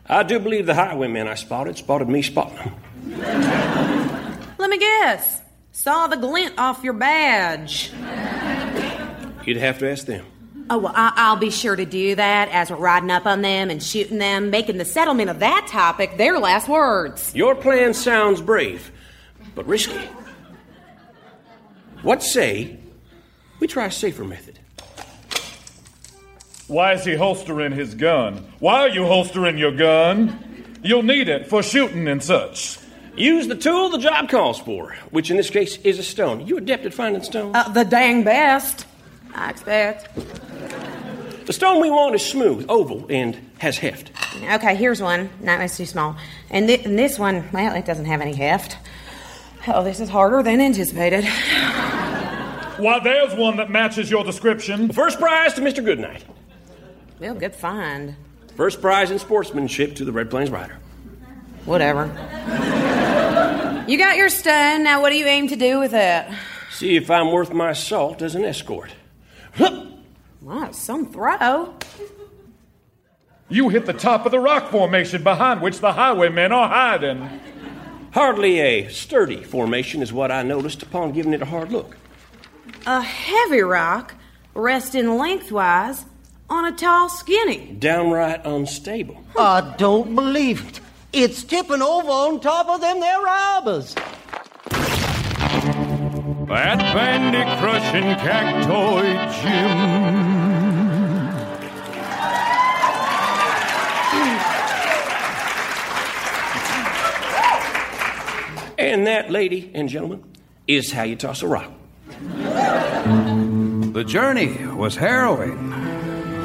I 0.07 0.23
do 0.23 0.39
believe 0.39 0.67
the 0.67 0.75
highwaymen 0.75 1.29
I 1.29 1.35
spotted 1.35 1.77
spotted 1.77 2.09
me 2.09 2.23
spotting 2.23 2.57
them. 2.57 2.75
Let 4.59 4.71
me 4.71 4.79
guess. 4.79 5.43
Saw 5.73 6.07
the 6.07 6.17
glint 6.17 6.55
off 6.59 6.83
your 6.83 6.93
badge. 6.93 7.93
You'd 9.45 9.57
have 9.59 9.79
to 9.79 9.91
ask 9.91 10.07
them. 10.07 10.25
Oh, 10.71 10.79
well, 10.79 10.93
I- 10.95 11.13
I'll 11.17 11.37
be 11.37 11.51
sure 11.51 11.77
to 11.77 11.85
do 11.85 12.15
that 12.15 12.49
as 12.51 12.71
we're 12.71 12.77
riding 12.77 13.11
up 13.11 13.27
on 13.27 13.43
them 13.43 13.69
and 13.69 13.83
shooting 13.83 14.19
them, 14.19 14.51
making 14.51 14.79
the 14.79 14.85
settlement 14.85 15.29
of 15.29 15.41
that 15.41 15.67
topic 15.69 16.17
their 16.17 16.39
last 16.39 16.69
words. 16.69 17.33
Your 17.35 17.55
plan 17.55 17.95
sounds 17.95 18.41
brave, 18.41 18.91
but 19.55 19.67
risky. 19.67 20.01
What 22.03 22.23
say 22.23 22.79
we 23.61 23.67
try 23.67 23.87
a 23.87 23.91
safer 23.91 24.25
method? 24.25 24.59
Why 26.69 26.93
is 26.93 27.05
he 27.05 27.15
holstering 27.17 27.73
his 27.73 27.95
gun? 27.95 28.45
Why 28.61 28.81
are 28.81 28.89
you 28.89 29.05
holstering 29.07 29.59
your 29.59 29.73
gun? 29.73 30.79
You'll 30.83 31.03
need 31.03 31.29
it 31.29 31.49
for 31.49 31.63
shooting 31.63 32.09
and 32.09 32.23
such. 32.23 32.79
Use 33.15 33.47
the 33.47 33.55
tool 33.57 33.91
the 33.91 33.99
job 33.99 34.31
calls 34.31 34.59
for, 34.59 34.97
which 35.11 35.31
in 35.31 35.37
this 35.37 35.51
case 35.51 35.77
is 35.79 35.99
a 35.99 36.03
stone. 36.03 36.47
You 36.47 36.57
adept 36.57 36.87
at 36.87 36.95
finding 36.95 37.23
stones? 37.23 37.55
Uh, 37.55 37.69
the 37.69 37.85
dang 37.85 38.25
best, 38.25 38.87
I 39.35 39.51
expect. 39.51 40.15
the 41.47 41.53
stone 41.53 41.81
we 41.81 41.91
want 41.91 42.15
is 42.15 42.25
smooth, 42.25 42.67
oval, 42.69 43.07
and 43.11 43.39
has 43.59 43.79
heft. 43.79 44.11
Okay, 44.53 44.75
here's 44.75 45.01
one. 45.03 45.31
No, 45.41 45.55
it's 45.61 45.77
too 45.77 45.87
small. 45.87 46.17
And, 46.51 46.67
thi- 46.67 46.85
and 46.85 46.99
this 46.99 47.19
one, 47.19 47.49
well, 47.53 47.75
it 47.75 47.85
doesn't 47.85 48.05
have 48.07 48.21
any 48.21 48.35
heft. 48.35 48.77
Oh, 49.69 49.85
this 49.85 50.01
is 50.01 50.09
harder 50.09 50.43
than 50.43 50.61
anticipated. 50.61 51.25
Why, 52.79 52.99
there's 53.03 53.35
one 53.35 53.57
that 53.59 53.71
matches 53.71 54.11
your 54.11 54.25
description. 54.25 54.91
First 54.93 55.19
prize 55.21 55.55
to 55.55 55.61
Mr. 55.61 55.85
Goodnight. 55.85 56.25
Well, 57.21 57.35
good 57.35 57.55
find. 57.55 58.17
First 58.57 58.81
prize 58.81 59.11
in 59.11 59.19
sportsmanship 59.19 59.95
to 59.97 60.05
the 60.05 60.13
Red 60.13 60.31
Plains 60.31 60.51
Rider. 60.51 60.79
Whatever. 61.65 62.07
you 63.87 63.97
got 63.99 64.17
your 64.17 64.29
stone. 64.29 64.83
Now, 64.83 65.01
what 65.01 65.11
do 65.11 65.17
you 65.17 65.27
aim 65.27 65.47
to 65.49 65.57
do 65.57 65.79
with 65.79 65.95
it? 65.95 66.27
See 66.73 66.97
if 66.97 67.11
I'm 67.11 67.31
worth 67.31 67.53
my 67.53 67.73
salt 67.73 68.21
as 68.23 68.35
an 68.35 68.45
escort. 68.45 68.91
Wow, 69.59 70.71
some 70.73 71.07
throw. 71.07 71.75
You 73.49 73.69
hit 73.69 73.87
the 73.87 73.93
top 73.93 74.27
of 74.27 74.33
the 74.33 74.41
rock 74.41 74.71
formation 74.71 75.23
behind 75.23 75.61
which 75.61 75.79
the 75.79 75.93
highwaymen 75.93 76.53
are 76.53 76.69
hiding. 76.69 77.41
Hardly 78.13 78.61
a 78.61 78.89
sturdy 78.89 79.43
formation 79.43 80.03
is 80.03 80.13
what 80.13 80.33
I 80.33 80.43
noticed 80.43 80.83
upon 80.83 81.13
giving 81.13 81.33
it 81.33 81.43
a 81.43 81.47
hard 81.47 81.71
look. 81.71 81.97
A 82.87 83.01
heavy 83.01 83.61
rock 83.61 84.15
resting 84.55 85.17
lengthwise 85.17 86.05
on 86.51 86.67
a 86.67 86.73
tall 86.73 87.09
skinny. 87.09 87.73
Downright 87.79 88.45
unstable. 88.45 89.23
I 89.39 89.75
don't 89.79 90.15
believe 90.15 90.67
it. 90.69 90.81
It's 91.13 91.45
tipping 91.45 91.83
over 91.83 92.11
on 92.11 92.41
top 92.41 92.69
of 92.69 92.81
them 92.81 93.01
there 93.01 93.21
robbers. 93.21 93.95
That 96.53 96.79
bandit 96.95 97.47
crushing 97.61 98.05
cactoid 98.21 99.17
Jim. 99.41 99.79
And 108.79 109.07
that, 109.07 109.31
lady 109.31 109.71
and 109.73 109.89
gentlemen, 109.89 110.25
is 110.69 110.93
how 110.93 111.05
you 111.05 111.17
toss 111.17 111.41
a 111.41 111.47
rock. 111.47 111.73
The 113.95 114.05
journey 114.07 114.67
was 114.67 114.95
harrowing. 114.97 115.71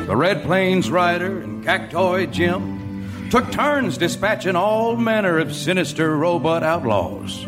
The 0.05 0.15
Red 0.15 0.41
Plains 0.43 0.89
Rider 0.89 1.41
and 1.41 1.65
Cactoid 1.65 2.31
Jim 2.31 3.29
took 3.29 3.51
turns 3.51 3.97
dispatching 3.97 4.55
all 4.55 4.95
manner 4.95 5.37
of 5.37 5.53
sinister 5.53 6.15
robot 6.15 6.63
outlaws. 6.63 7.45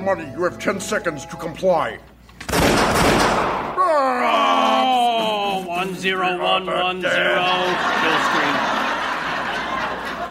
Money. 0.00 0.30
You 0.32 0.44
have 0.44 0.58
10 0.58 0.80
seconds 0.80 1.26
to 1.26 1.36
comply. 1.36 1.98
Oh, 3.82 5.64
one 5.66 5.94
zero 5.94 6.38
one 6.42 6.66
one 6.66 7.00
zero. 7.00 7.44
Kill 8.00 8.18
screen. 8.28 8.56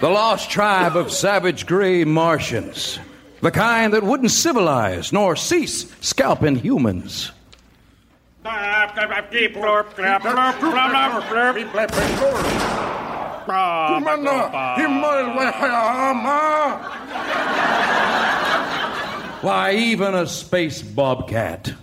The 0.01 0.09
lost 0.09 0.49
tribe 0.49 0.95
of 0.95 1.11
savage 1.11 1.65
gray 1.65 2.03
Martians. 2.05 2.99
The 3.41 3.51
kind 3.51 3.93
that 3.93 4.03
wouldn't 4.03 4.31
civilize 4.31 5.11
nor 5.13 5.35
cease 5.35 5.93
scalping 6.01 6.55
humans. 6.55 7.31
Why, 19.41 19.73
even 19.73 20.15
a 20.15 20.27
space 20.27 20.81
bobcat. 20.81 21.73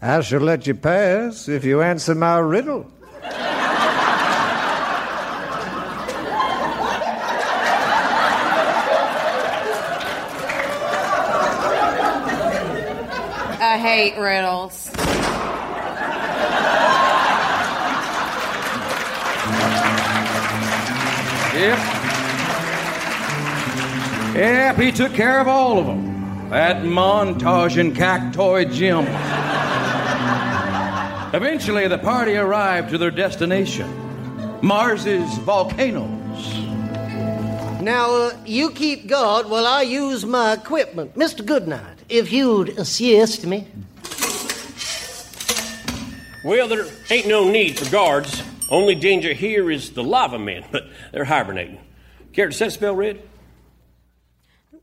I 0.00 0.20
shall 0.20 0.40
let 0.40 0.68
you 0.68 0.74
pass 0.74 1.48
if 1.48 1.64
you 1.64 1.82
answer 1.82 2.14
my 2.14 2.38
riddle. 2.38 2.86
I 13.60 13.76
hate 13.76 14.16
riddles. 14.16 14.87
Yep, 24.38 24.76
he 24.76 24.92
took 24.92 25.14
care 25.14 25.40
of 25.40 25.48
all 25.48 25.80
of 25.80 25.86
them. 25.86 26.50
That 26.50 26.84
montage 26.84 27.76
in 27.76 27.92
Cactoid 27.92 28.72
Jim. 28.72 29.00
Eventually, 31.34 31.88
the 31.88 31.98
party 31.98 32.36
arrived 32.36 32.90
to 32.90 32.98
their 32.98 33.10
destination 33.10 33.92
Mars's 34.62 35.38
volcanoes. 35.38 36.54
Now, 37.82 38.12
uh, 38.12 38.36
you 38.46 38.70
keep 38.70 39.08
guard 39.08 39.50
while 39.50 39.66
I 39.66 39.82
use 39.82 40.24
my 40.24 40.52
equipment. 40.52 41.16
Mr. 41.16 41.44
Goodnight, 41.44 41.98
if 42.08 42.30
you'd 42.30 42.68
assist 42.78 43.44
me. 43.44 43.66
Well, 46.44 46.68
there 46.68 46.86
ain't 47.10 47.26
no 47.26 47.50
need 47.50 47.76
for 47.76 47.90
guards. 47.90 48.40
Only 48.70 48.94
danger 48.94 49.32
here 49.32 49.68
is 49.68 49.94
the 49.94 50.04
lava 50.04 50.38
men, 50.38 50.64
but 50.70 50.86
they're 51.10 51.24
hibernating. 51.24 51.80
Care 52.32 52.46
to 52.46 52.52
set 52.52 52.68
a 52.68 52.70
spell, 52.70 52.94
Red? 52.94 53.20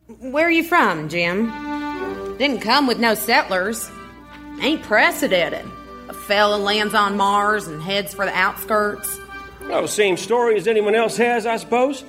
Where 0.08 0.46
are 0.46 0.52
you 0.52 0.64
from, 0.64 1.10
Jim? 1.10 1.48
Didn't 2.38 2.60
come 2.60 2.86
with 2.86 3.00
no 3.00 3.16
settlers. 3.16 3.90
Ain't 4.62 4.84
precedented. 4.84 5.66
A 6.10 6.14
fella 6.14 6.58
lands 6.58 6.94
on 6.94 7.18
Mars 7.18 7.66
and 7.66 7.82
heads 7.82 8.14
for 8.14 8.24
the 8.26 8.38
outskirts. 8.38 9.20
Well, 9.62 9.88
same 9.88 10.16
story 10.16 10.58
as 10.58 10.68
anyone 10.68 10.94
else 10.94 11.18
has, 11.18 11.48
I 11.48 11.58
suppose. 11.58 12.04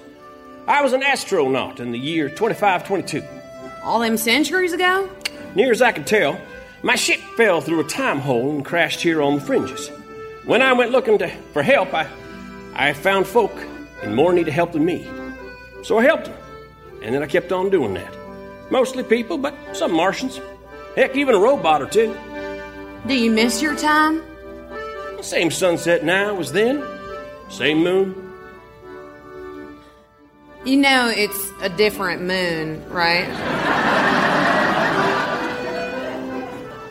I 0.69 0.83
was 0.83 0.93
an 0.93 1.03
astronaut 1.03 1.81
in 1.81 1.91
the 1.91 1.99
year 1.99 2.29
2522. 2.29 3.25
All 3.83 4.01
them 4.01 4.19
centuries 4.19 4.75
ago? 4.75 5.09
Near 5.55 5.73
as 5.73 5.81
I 5.81 5.93
can 5.93 6.05
tell, 6.05 6.39
my 6.83 6.97
ship 6.97 7.21
fell 7.39 7.63
through 7.63 7.81
a 7.81 7.85
time 7.85 8.19
hole 8.19 8.51
and 8.51 8.63
crashed 8.63 9.01
here 9.01 9.23
on 9.23 9.37
the 9.37 9.41
fringes. 9.41 9.89
When 10.45 10.61
I 10.61 10.75
went 10.75 10.91
looking 10.91 11.17
to, 11.19 11.31
for 11.55 11.63
help, 11.63 11.95
I, 11.95 12.07
I 12.75 12.93
found 12.93 13.27
folk 13.27 13.53
in 14.03 14.15
more 14.15 14.35
need 14.35 14.49
of 14.49 14.55
help 14.55 14.73
than 14.73 14.85
me. 14.85 15.09
So 15.83 15.99
I 15.99 16.03
helped 16.03 16.27
them. 16.27 16.36
And 17.07 17.15
then 17.15 17.23
I 17.23 17.27
kept 17.27 17.53
on 17.53 17.71
doing 17.71 17.95
that. 17.95 18.13
Mostly 18.69 19.05
people, 19.05 19.39
but 19.39 19.55
some 19.73 19.93
Martians. 19.93 20.41
Heck, 20.97 21.15
even 21.15 21.37
a 21.37 21.39
robot 21.39 21.81
or 21.81 21.87
two. 21.87 22.17
Do 23.07 23.15
you 23.15 23.31
miss 23.31 23.63
your 23.63 23.77
time? 23.77 24.25
Same 25.23 25.53
sunset 25.53 26.05
now 26.05 26.37
as 26.41 26.51
then. 26.51 26.85
Same 27.49 27.85
moon. 27.85 28.33
You 30.65 30.79
know 30.79 31.09
it's 31.09 31.53
a 31.63 31.69
different 31.69 32.23
moon, 32.23 32.85
right? 32.91 33.29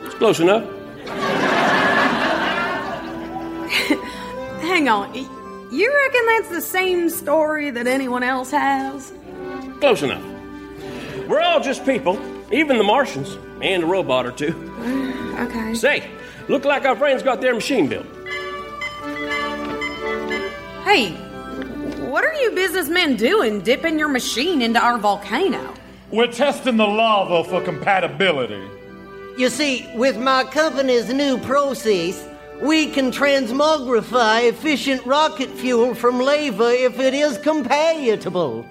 It's 0.05 0.15
close 0.15 0.39
enough. 0.39 0.63
Hang 4.61 4.87
on. 4.87 5.13
You 5.13 5.93
reckon 5.93 6.25
that's 6.27 6.49
the 6.51 6.61
same 6.61 7.09
story 7.09 7.69
that 7.71 7.85
anyone 7.85 8.23
else 8.23 8.51
has? 8.51 9.11
Close 9.85 10.01
enough. 10.01 10.23
We're 11.27 11.41
all 11.41 11.59
just 11.59 11.85
people, 11.85 12.19
even 12.51 12.79
the 12.79 12.83
Martians, 12.83 13.37
and 13.61 13.83
a 13.83 13.85
robot 13.85 14.25
or 14.25 14.31
two. 14.31 14.55
Okay. 15.39 15.75
Say, 15.75 16.09
look 16.49 16.65
like 16.65 16.85
our 16.85 16.95
friends 16.95 17.21
got 17.21 17.39
their 17.39 17.53
machine 17.53 17.87
built. 17.87 18.07
Hey, 20.85 21.11
what 22.09 22.23
are 22.23 22.33
you 22.33 22.49
businessmen 22.49 23.15
doing 23.15 23.61
dipping 23.61 23.99
your 23.99 24.07
machine 24.07 24.63
into 24.63 24.83
our 24.83 24.97
volcano? 24.97 25.75
We're 26.09 26.31
testing 26.31 26.77
the 26.77 26.87
lava 26.87 27.47
for 27.47 27.61
compatibility. 27.61 28.67
You 29.37 29.49
see, 29.49 29.87
with 29.93 30.17
my 30.17 30.45
company's 30.45 31.13
new 31.13 31.37
process, 31.37 32.27
we 32.59 32.89
can 32.89 33.11
transmogrify 33.11 34.49
efficient 34.49 35.05
rocket 35.05 35.51
fuel 35.51 35.93
from 35.93 36.19
lava 36.19 36.71
if 36.71 36.97
it 36.99 37.13
is 37.13 37.37
compatible. 37.37 38.65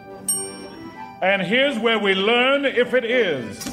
And 1.25 1.41
here's 1.41 1.79
where 1.79 1.99
we 1.99 2.15
learn 2.15 2.67
if 2.67 2.93
it 2.93 3.03
is. 3.03 3.65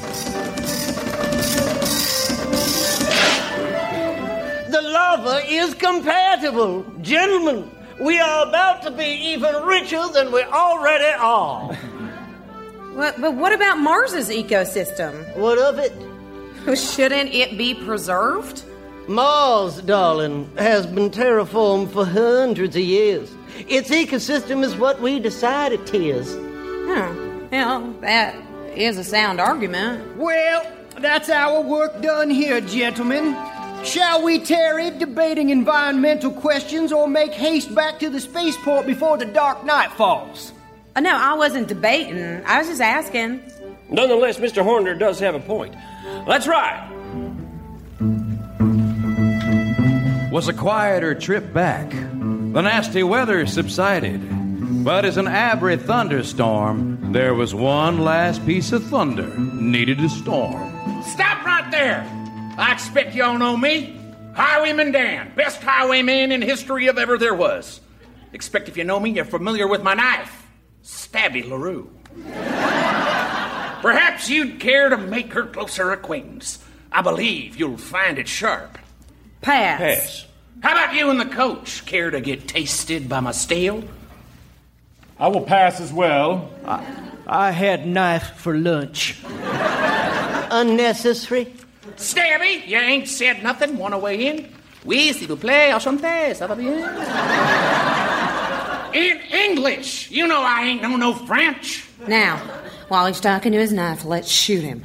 The 4.72 4.80
lava 4.82 5.42
is 5.46 5.74
compatible. 5.74 6.82
Gentlemen, 7.02 7.70
we 8.00 8.18
are 8.18 8.48
about 8.48 8.80
to 8.84 8.90
be 8.90 9.04
even 9.04 9.54
richer 9.64 10.02
than 10.14 10.32
we 10.32 10.42
already 10.44 11.14
are. 11.18 11.74
What, 12.94 13.20
but 13.20 13.34
what 13.34 13.52
about 13.52 13.76
Mars's 13.76 14.30
ecosystem? 14.30 15.36
What 15.36 15.58
of 15.58 15.78
it? 15.78 15.92
Shouldn't 16.78 17.34
it 17.34 17.58
be 17.58 17.74
preserved? 17.74 18.62
Mars, 19.08 19.82
darling, 19.82 20.50
has 20.56 20.86
been 20.86 21.10
terraformed 21.10 21.92
for 21.92 22.06
hundreds 22.06 22.76
of 22.76 22.82
years. 22.82 23.30
Its 23.68 23.90
ecosystem 23.90 24.64
is 24.64 24.74
what 24.74 25.02
we 25.02 25.20
decide 25.20 25.72
it 25.72 25.94
is. 25.94 26.34
Huh. 27.52 27.80
Well, 27.80 27.92
that 28.00 28.34
is 28.74 28.96
a 28.96 29.04
sound 29.04 29.38
argument. 29.38 30.16
Well, 30.16 30.66
that's 30.98 31.28
our 31.28 31.60
work 31.60 32.00
done 32.00 32.30
here, 32.30 32.62
gentlemen. 32.62 33.36
Shall 33.84 34.22
we 34.22 34.38
tarry 34.38 34.90
debating 34.90 35.50
environmental 35.50 36.30
questions 36.30 36.92
or 36.92 37.06
make 37.06 37.32
haste 37.32 37.74
back 37.74 37.98
to 37.98 38.08
the 38.08 38.20
spaceport 38.20 38.86
before 38.86 39.18
the 39.18 39.26
dark 39.26 39.66
night 39.66 39.92
falls? 39.92 40.54
Uh, 40.96 41.00
no, 41.00 41.14
I 41.14 41.34
wasn't 41.34 41.68
debating. 41.68 42.42
I 42.46 42.58
was 42.58 42.68
just 42.68 42.80
asking. 42.80 43.42
Nonetheless, 43.90 44.38
Mr. 44.38 44.62
Horner 44.62 44.94
does 44.94 45.20
have 45.20 45.34
a 45.34 45.40
point. 45.40 45.74
Let's 46.26 46.46
ride. 46.46 46.88
Was 50.30 50.48
a 50.48 50.54
quieter 50.54 51.14
trip 51.14 51.52
back. 51.52 51.90
The 51.90 52.62
nasty 52.62 53.02
weather 53.02 53.44
subsided. 53.46 54.22
But 54.84 55.04
as 55.04 55.16
an 55.16 55.26
Abry 55.26 55.78
thunderstorm, 55.78 56.91
there 57.12 57.34
was 57.34 57.54
one 57.54 57.98
last 57.98 58.44
piece 58.46 58.72
of 58.72 58.84
thunder 58.84 59.36
needed 59.38 59.98
to 59.98 60.08
storm. 60.08 60.72
Stop 61.02 61.44
right 61.44 61.70
there! 61.70 62.02
I 62.56 62.72
expect 62.72 63.14
y'all 63.14 63.38
know 63.38 63.56
me. 63.56 63.98
Highwayman 64.34 64.92
Dan, 64.92 65.32
best 65.36 65.62
highwayman 65.62 66.32
in 66.32 66.40
history 66.40 66.86
of 66.86 66.98
ever 66.98 67.18
there 67.18 67.34
was. 67.34 67.80
Expect 68.32 68.68
if 68.68 68.76
you 68.76 68.84
know 68.84 68.98
me, 68.98 69.10
you're 69.10 69.26
familiar 69.26 69.66
with 69.66 69.82
my 69.82 69.94
knife, 69.94 70.46
Stabby 70.82 71.46
LaRue. 71.48 71.90
Perhaps 73.82 74.30
you'd 74.30 74.60
care 74.60 74.88
to 74.88 74.96
make 74.96 75.32
her 75.32 75.46
closer 75.46 75.90
acquaintance. 75.90 76.64
I 76.90 77.02
believe 77.02 77.56
you'll 77.56 77.76
find 77.76 78.18
it 78.18 78.28
sharp. 78.28 78.78
Pass. 79.40 79.80
Pass. 79.80 80.26
How 80.62 80.72
about 80.72 80.94
you 80.94 81.10
and 81.10 81.20
the 81.20 81.26
coach? 81.26 81.84
Care 81.84 82.10
to 82.10 82.20
get 82.20 82.46
tasted 82.46 83.08
by 83.08 83.20
my 83.20 83.32
stale? 83.32 83.82
I 85.18 85.28
will 85.28 85.42
pass 85.42 85.80
as 85.80 85.92
well. 85.92 86.50
I 87.26 87.50
had 87.50 87.86
knife 87.86 88.32
for 88.36 88.56
lunch. 88.56 89.18
Unnecessary. 90.50 91.54
Stabby, 91.96 92.66
you 92.66 92.78
ain't 92.78 93.08
said 93.08 93.42
nothing. 93.42 93.76
Wanna 93.78 93.98
weigh 93.98 94.26
in? 94.26 94.54
Oui, 94.84 95.12
s'il 95.12 95.28
vous 95.28 95.36
plaît, 95.36 95.72
enchanté, 95.72 96.34
ça 96.34 96.48
va 96.48 96.56
bien? 96.56 96.72
In 98.94 99.20
English! 99.32 100.10
You 100.10 100.26
know 100.26 100.42
I 100.42 100.64
ain't 100.64 100.82
know 100.82 100.96
no 100.96 101.14
French. 101.14 101.84
Now, 102.08 102.36
while 102.88 103.06
he's 103.06 103.20
talking 103.20 103.52
to 103.52 103.58
his 103.58 103.72
knife, 103.72 104.04
let's 104.04 104.28
shoot 104.28 104.62
him. 104.64 104.84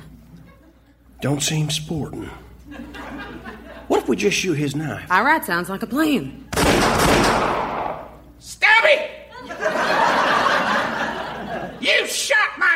Don't 1.22 1.42
seem 1.42 1.70
sporting. 1.72 2.30
What 3.88 4.04
if 4.04 4.08
we 4.08 4.16
just 4.16 4.38
shoot 4.38 4.54
his 4.54 4.76
knife? 4.76 5.12
All 5.12 5.24
right, 5.24 5.44
sounds 5.44 5.68
like 5.70 5.82
a 5.82 5.88
plan. 5.88 6.46
Stabby! 8.40 9.10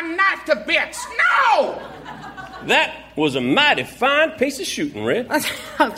You 0.04 0.18
shot 0.18 0.18
my 0.18 0.34
knife 0.36 0.46
to 0.46 0.56
bits! 0.68 1.06
No! 1.18 1.82
That 2.68 2.94
was 3.16 3.36
a 3.36 3.42
mighty 3.42 3.84
fine 3.84 4.32
piece 4.32 4.60
of 4.60 4.66
shooting, 4.66 5.04
Red. 5.04 5.30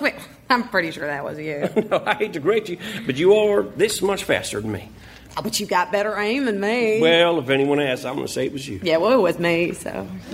Wait, 0.01 0.15
I'm 0.49 0.67
pretty 0.69 0.91
sure 0.91 1.07
that 1.07 1.23
was 1.23 1.37
you. 1.37 1.69
no, 1.89 2.03
I 2.05 2.15
hate 2.15 2.33
to 2.33 2.39
grate 2.39 2.69
you, 2.69 2.77
but 3.05 3.15
you 3.15 3.33
are 3.35 3.63
this 3.63 4.01
much 4.01 4.23
faster 4.23 4.61
than 4.61 4.71
me. 4.71 4.89
Oh, 5.35 5.41
but 5.41 5.59
you 5.59 5.65
got 5.65 5.91
better 5.91 6.15
aim 6.17 6.45
than 6.45 6.59
me. 6.59 7.01
Well, 7.01 7.39
if 7.39 7.49
anyone 7.49 7.79
asks, 7.79 8.05
I'm 8.05 8.15
going 8.15 8.27
to 8.27 8.31
say 8.33 8.45
it 8.45 8.53
was 8.53 8.67
you. 8.67 8.79
yeah, 8.83 8.97
well, 8.97 9.13
it 9.13 9.21
was 9.21 9.39
me, 9.39 9.73
so. 9.73 10.07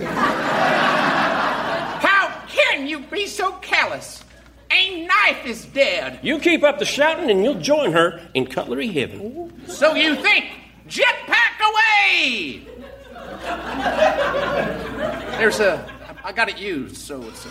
How 2.01 2.43
can 2.49 2.85
you 2.85 2.99
be 2.99 3.25
so 3.25 3.53
callous? 3.53 4.23
A 4.71 5.05
knife 5.05 5.45
is 5.45 5.65
dead. 5.65 6.19
You 6.21 6.37
keep 6.37 6.63
up 6.63 6.79
the 6.79 6.85
shouting, 6.85 7.31
and 7.31 7.43
you'll 7.43 7.61
join 7.61 7.93
her 7.93 8.21
in 8.33 8.45
cutlery 8.45 8.87
heaven. 8.87 9.53
So 9.67 9.95
you 9.95 10.15
think? 10.15 10.45
Jetpack 10.87 11.59
away! 11.61 12.67
There's 15.37 15.59
a. 15.59 15.85
I 16.23 16.31
got 16.31 16.49
it 16.49 16.57
used, 16.57 16.97
so 16.97 17.21
it's. 17.23 17.45
A! 17.45 17.49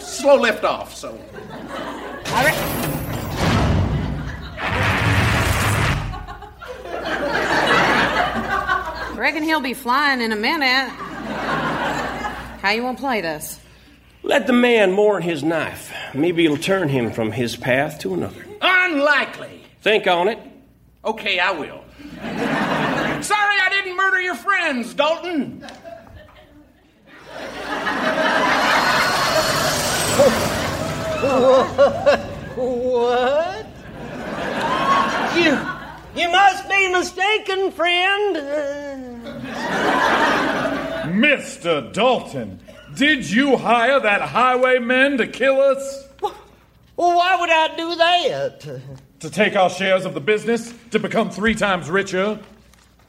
Slow 0.00 0.36
lift 0.40 0.64
off, 0.64 0.94
so. 0.94 1.18
I 9.16 9.18
reckon 9.18 9.42
he'll 9.42 9.60
be 9.60 9.74
flying 9.74 10.20
in 10.20 10.32
a 10.32 10.36
minute. 10.36 10.90
How 12.60 12.70
you 12.72 12.82
want 12.82 12.98
to 12.98 13.02
play 13.02 13.20
this? 13.20 13.58
Let 14.26 14.48
the 14.48 14.52
man 14.52 14.90
mourn 14.90 15.22
his 15.22 15.44
knife. 15.44 15.92
Maybe 16.12 16.44
it'll 16.44 16.56
turn 16.56 16.88
him 16.88 17.12
from 17.12 17.30
his 17.30 17.54
path 17.54 18.00
to 18.00 18.12
another. 18.12 18.44
Unlikely. 18.60 19.62
Think 19.82 20.08
on 20.08 20.26
it. 20.26 20.40
Okay, 21.04 21.38
I 21.38 21.52
will. 21.52 21.84
Sorry 23.22 23.56
I 23.60 23.68
didn't 23.70 23.96
murder 23.96 24.20
your 24.20 24.34
friends, 24.34 24.94
Dalton. 24.94 25.64
what? 32.56 33.66
You, 35.36 36.20
you 36.20 36.30
must 36.32 36.68
be 36.68 36.88
mistaken, 36.90 37.70
friend. 37.70 38.36
Mr. 41.14 41.92
Dalton, 41.92 42.60
did 42.96 43.30
you 43.30 43.56
hire 43.56 44.00
that 44.00 44.22
highwayman 44.22 45.18
to 45.18 45.26
kill 45.26 45.60
us? 45.60 46.08
Well, 46.20 47.14
why 47.14 47.36
would 47.38 47.50
I 47.50 47.76
do 47.76 47.94
that? 47.96 48.80
To 49.20 49.30
take 49.30 49.54
our 49.54 49.68
shares 49.68 50.06
of 50.06 50.14
the 50.14 50.20
business? 50.20 50.72
To 50.92 50.98
become 50.98 51.30
three 51.30 51.54
times 51.54 51.90
richer? 51.90 52.38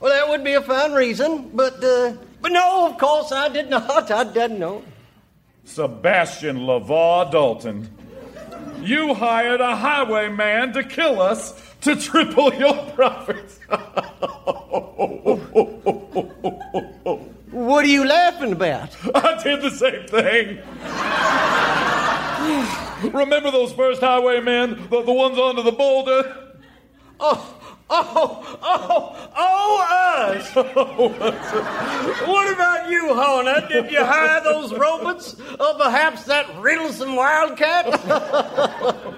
Well, 0.02 0.14
that 0.14 0.30
would 0.30 0.44
be 0.44 0.54
a 0.54 0.62
fine 0.62 0.92
reason, 0.92 1.52
but 1.54 1.82
uh, 1.84 2.14
but 2.42 2.52
no, 2.52 2.88
of 2.88 2.98
course 2.98 3.32
I 3.32 3.48
did 3.48 3.70
not. 3.70 4.12
I 4.12 4.26
didn't 4.26 4.60
know. 4.60 4.84
Sebastian 5.64 6.60
LeVar 6.60 7.32
Dalton, 7.32 7.90
you 8.82 9.14
hired 9.14 9.62
a 9.62 9.76
highwayman 9.76 10.74
to 10.74 10.84
kill 10.84 11.22
us 11.22 11.54
to 11.82 11.96
triple 11.96 12.54
your 12.54 12.76
profits. 12.92 13.60
What 17.58 17.86
are 17.86 17.88
you 17.88 18.06
laughing 18.06 18.52
about? 18.52 18.96
I 19.16 19.42
did 19.42 19.64
the 19.64 19.72
same 19.72 20.06
thing. 20.06 20.60
Remember 23.12 23.50
those 23.50 23.74
first 23.74 24.00
highwaymen, 24.00 24.88
the, 24.92 25.02
the 25.02 25.12
ones 25.12 25.40
under 25.40 25.64
the 25.64 25.72
boulder? 25.72 26.54
Oh, 27.20 27.60
oh, 27.90 28.60
oh, 28.62 29.30
oh, 29.36 30.34
us! 30.36 30.52
Oh, 30.56 31.10
what 32.28 32.54
about 32.54 32.92
you, 32.92 33.16
Horner? 33.16 33.68
Did 33.68 33.92
you 33.92 34.06
hire 34.06 34.44
those 34.44 34.72
robots? 34.72 35.34
Or 35.60 35.74
perhaps 35.80 36.26
that 36.26 36.60
riddlesome 36.60 37.16
wildcat? 37.16 37.88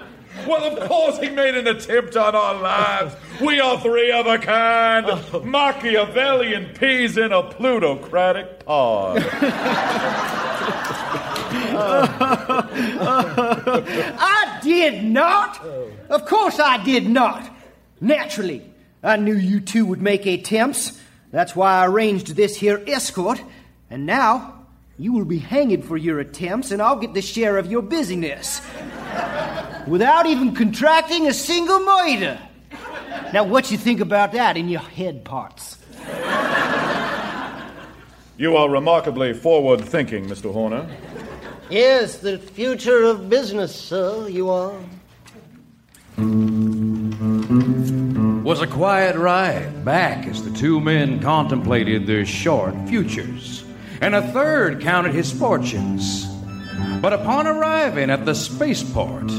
Well, 0.46 0.76
of 0.76 0.88
course 0.88 1.18
he 1.18 1.28
made 1.28 1.54
an 1.54 1.66
attempt 1.66 2.16
on 2.16 2.34
our 2.34 2.60
lives. 2.60 3.14
We 3.40 3.60
are 3.60 3.80
three 3.80 4.10
of 4.12 4.26
a 4.26 4.38
kind. 4.38 5.06
Oh. 5.08 5.40
Machiavellian 5.44 6.74
peas 6.74 7.16
in 7.16 7.32
a 7.32 7.42
plutocratic 7.42 8.64
pod. 8.64 9.22
I 14.22 14.60
did 14.62 15.04
not. 15.04 15.64
Of 16.08 16.26
course 16.26 16.58
I 16.58 16.82
did 16.82 17.08
not. 17.08 17.48
Naturally, 18.00 18.62
I 19.02 19.16
knew 19.16 19.36
you 19.36 19.60
two 19.60 19.86
would 19.86 20.02
make 20.02 20.26
attempts. 20.26 21.00
That's 21.30 21.54
why 21.54 21.78
I 21.78 21.86
arranged 21.86 22.34
this 22.36 22.56
here 22.56 22.82
escort. 22.86 23.42
And 23.88 24.06
now, 24.06 24.66
you 24.98 25.12
will 25.12 25.24
be 25.24 25.38
hanged 25.38 25.84
for 25.84 25.96
your 25.96 26.20
attempts, 26.20 26.70
and 26.70 26.82
I'll 26.82 26.98
get 26.98 27.14
the 27.14 27.22
share 27.22 27.56
of 27.58 27.70
your 27.70 27.82
busyness. 27.82 28.60
Without 29.86 30.26
even 30.26 30.54
contracting 30.54 31.26
a 31.26 31.34
single 31.34 31.80
murder. 31.80 32.38
Now, 33.32 33.44
what 33.44 33.70
you 33.70 33.78
think 33.78 34.00
about 34.00 34.32
that 34.32 34.56
in 34.56 34.68
your 34.68 34.80
head 34.80 35.24
parts? 35.24 35.78
You 38.36 38.56
are 38.56 38.70
remarkably 38.70 39.34
forward 39.34 39.82
thinking, 39.84 40.26
Mr. 40.26 40.52
Horner. 40.52 40.88
yes, 41.68 42.18
the 42.18 42.38
future 42.38 43.04
of 43.04 43.28
business, 43.28 43.74
sir, 43.74 44.28
you 44.28 44.48
are. 44.48 44.78
was 48.50 48.62
a 48.62 48.66
quiet 48.66 49.14
ride 49.14 49.84
back 49.84 50.26
as 50.26 50.42
the 50.42 50.50
two 50.50 50.80
men 50.80 51.20
contemplated 51.20 52.04
their 52.04 52.26
short 52.26 52.74
futures, 52.88 53.64
and 54.00 54.12
a 54.12 54.32
third 54.32 54.80
counted 54.80 55.14
his 55.14 55.30
fortunes. 55.30 56.26
But 57.00 57.12
upon 57.12 57.46
arriving 57.46 58.10
at 58.10 58.24
the 58.24 58.34
spaceport, 58.34 59.30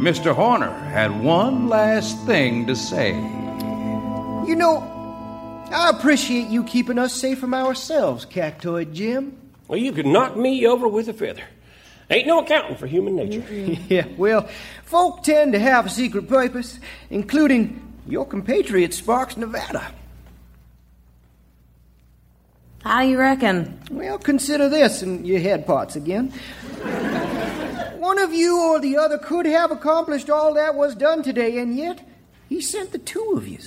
Mr. 0.00 0.34
Horner 0.34 0.72
had 0.72 1.20
one 1.20 1.68
last 1.68 2.18
thing 2.24 2.66
to 2.66 2.74
say. 2.74 3.10
You 3.10 4.56
know, 4.56 4.78
I 5.70 5.90
appreciate 5.90 6.48
you 6.48 6.64
keeping 6.64 6.98
us 6.98 7.12
safe 7.12 7.38
from 7.38 7.52
ourselves, 7.52 8.24
Cactoid 8.24 8.94
Jim. 8.94 9.36
Well, 9.68 9.78
you 9.78 9.92
could 9.92 10.06
knock 10.06 10.38
me 10.38 10.66
over 10.66 10.88
with 10.88 11.10
a 11.10 11.12
feather. 11.12 11.42
Ain't 12.08 12.26
no 12.26 12.40
accounting 12.40 12.76
for 12.76 12.86
human 12.86 13.14
nature. 13.14 13.44
yeah, 13.90 14.06
well, 14.16 14.48
folk 14.86 15.22
tend 15.22 15.52
to 15.52 15.58
have 15.58 15.84
a 15.84 15.90
secret 15.90 16.30
purpose, 16.30 16.80
including 17.10 17.94
your 18.06 18.24
compatriot 18.24 18.94
Sparks, 18.94 19.36
Nevada. 19.36 19.92
How 22.82 23.02
do 23.02 23.08
you 23.08 23.18
reckon? 23.18 23.78
Well, 23.90 24.16
consider 24.18 24.70
this 24.70 25.02
in 25.02 25.26
your 25.26 25.40
head 25.40 25.66
parts 25.66 25.94
again. 25.94 26.32
One 28.10 28.18
of 28.18 28.34
you 28.34 28.60
or 28.60 28.80
the 28.80 28.96
other 28.96 29.18
could 29.18 29.46
have 29.46 29.70
accomplished 29.70 30.28
all 30.28 30.54
that 30.54 30.74
was 30.74 30.96
done 30.96 31.22
today, 31.22 31.58
and 31.58 31.76
yet 31.76 32.04
he 32.48 32.60
sent 32.60 32.90
the 32.90 32.98
two 32.98 33.34
of 33.36 33.46
you. 33.46 33.60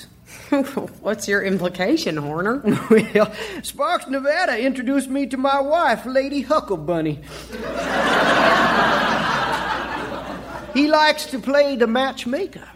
What's 0.99 1.29
your 1.29 1.41
implication, 1.41 2.17
Horner? 2.17 2.61
well, 2.89 3.33
Sparks, 3.61 4.09
Nevada 4.09 4.59
introduced 4.59 5.09
me 5.09 5.27
to 5.27 5.37
my 5.37 5.61
wife, 5.61 6.05
Lady 6.05 6.43
Hucklebunny. 6.43 7.23
he 10.73 10.89
likes 10.89 11.27
to 11.27 11.39
play 11.39 11.77
the 11.77 11.87
matchmaker. 11.87 12.67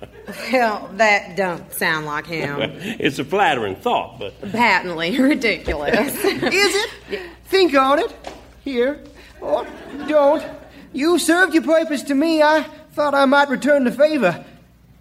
Well, 0.54 0.90
that 0.94 1.36
don't 1.36 1.74
sound 1.74 2.06
like 2.06 2.28
him. 2.28 2.62
it's 2.62 3.20
a 3.20 3.26
flattering 3.26 3.76
thought, 3.76 4.20
but. 4.20 4.40
Patently 4.54 5.20
ridiculous. 5.20 6.16
Is 6.24 6.76
it? 7.12 7.22
Think 7.48 7.76
on 7.76 8.00
it. 8.00 8.16
Here. 8.64 9.04
Or 9.42 9.68
don't. 10.08 10.46
You 10.94 11.20
served 11.20 11.54
your 11.54 11.64
purpose 11.64 12.04
to 12.04 12.16
me. 12.16 12.42
I 12.42 12.64
thought 12.94 13.14
I 13.14 13.26
might 13.26 13.50
return 13.50 13.84
the 13.84 13.92
favor. 13.92 14.46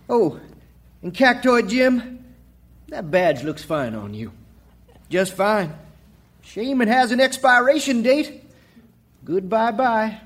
Oh, 0.09 0.40
and 1.03 1.14
Cactoid 1.14 1.68
Jim, 1.68 2.25
that 2.88 3.11
badge 3.11 3.42
looks 3.42 3.64
fine 3.64 3.94
on 3.94 4.14
you. 4.14 4.33
Just 5.09 5.35
fine. 5.35 5.72
Shame 6.42 6.83
it 6.83 6.88
has 6.88 7.12
an 7.12 7.20
expiration 7.20 8.03
date. 8.03 8.44
Goodbye 9.25 9.72
bye. 9.72 10.20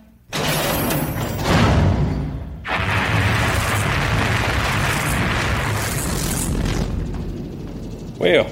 Well, 8.18 8.44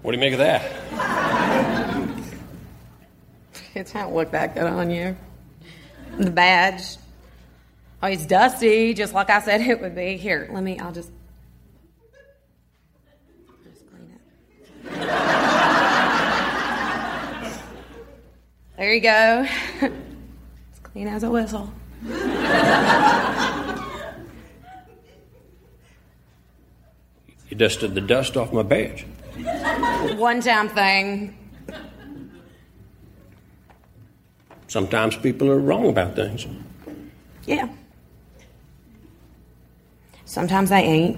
what 0.00 0.12
do 0.12 0.16
you 0.16 0.20
make 0.20 0.32
of 0.32 0.38
that? 0.38 1.13
It 3.74 3.90
don't 3.92 4.14
look 4.14 4.30
that 4.30 4.54
good 4.54 4.64
on 4.64 4.88
you. 4.88 5.16
The 6.16 6.30
badge. 6.30 6.96
Oh, 8.00 8.06
it's 8.06 8.24
dusty, 8.24 8.94
just 8.94 9.12
like 9.12 9.30
I 9.30 9.40
said 9.40 9.62
it 9.62 9.80
would 9.80 9.96
be. 9.96 10.16
Here, 10.16 10.48
let 10.52 10.62
me, 10.62 10.78
I'll 10.78 10.92
just. 10.92 11.10
just 13.64 13.84
clean 13.90 14.12
it. 14.12 15.00
There 18.76 18.94
you 18.94 19.00
go. 19.00 19.46
it's 19.80 20.78
clean 20.84 21.08
as 21.08 21.24
a 21.24 21.30
whistle. 21.30 21.72
You 27.48 27.56
dusted 27.56 27.94
the 27.94 28.00
dust 28.00 28.36
off 28.36 28.52
my 28.52 28.62
badge. 28.62 29.04
One 30.16 30.40
time 30.40 30.68
thing. 30.68 31.43
Sometimes 34.74 35.14
people 35.16 35.48
are 35.52 35.60
wrong 35.60 35.88
about 35.88 36.16
things. 36.16 36.48
Yeah. 37.46 37.68
Sometimes 40.24 40.72
I 40.72 40.80
ain't. 40.80 41.16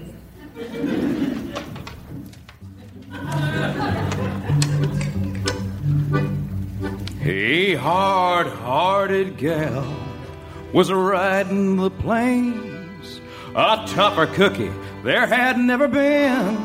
A 7.23 7.73
hard 7.77 8.45
hearted 8.45 9.39
gal 9.39 9.91
was 10.71 10.91
riding 10.91 11.77
the 11.77 11.89
plains, 11.89 13.21
a 13.55 13.83
tougher 13.87 14.27
cookie 14.27 14.71
there 15.03 15.25
had 15.25 15.57
never 15.57 15.87
been. 15.87 16.59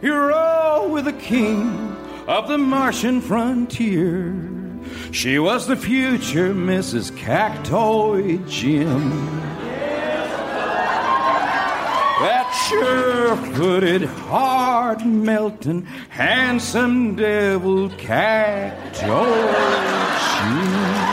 He 0.00 0.08
rode 0.08 0.88
with 0.90 1.04
the 1.04 1.12
king 1.12 1.94
of 2.26 2.48
the 2.48 2.56
Martian 2.56 3.20
frontier. 3.20 4.53
She 5.14 5.38
was 5.38 5.68
the 5.68 5.76
future 5.76 6.52
Mrs. 6.52 7.12
Cactoid 7.12 8.48
Jim. 8.50 9.10
That 12.18 12.50
sure 12.68 13.36
footed, 13.54 14.02
hard 14.02 15.06
melting, 15.06 15.82
handsome 16.08 17.14
devil 17.14 17.90
cactoid 17.90 19.04
Jim. 20.34 21.03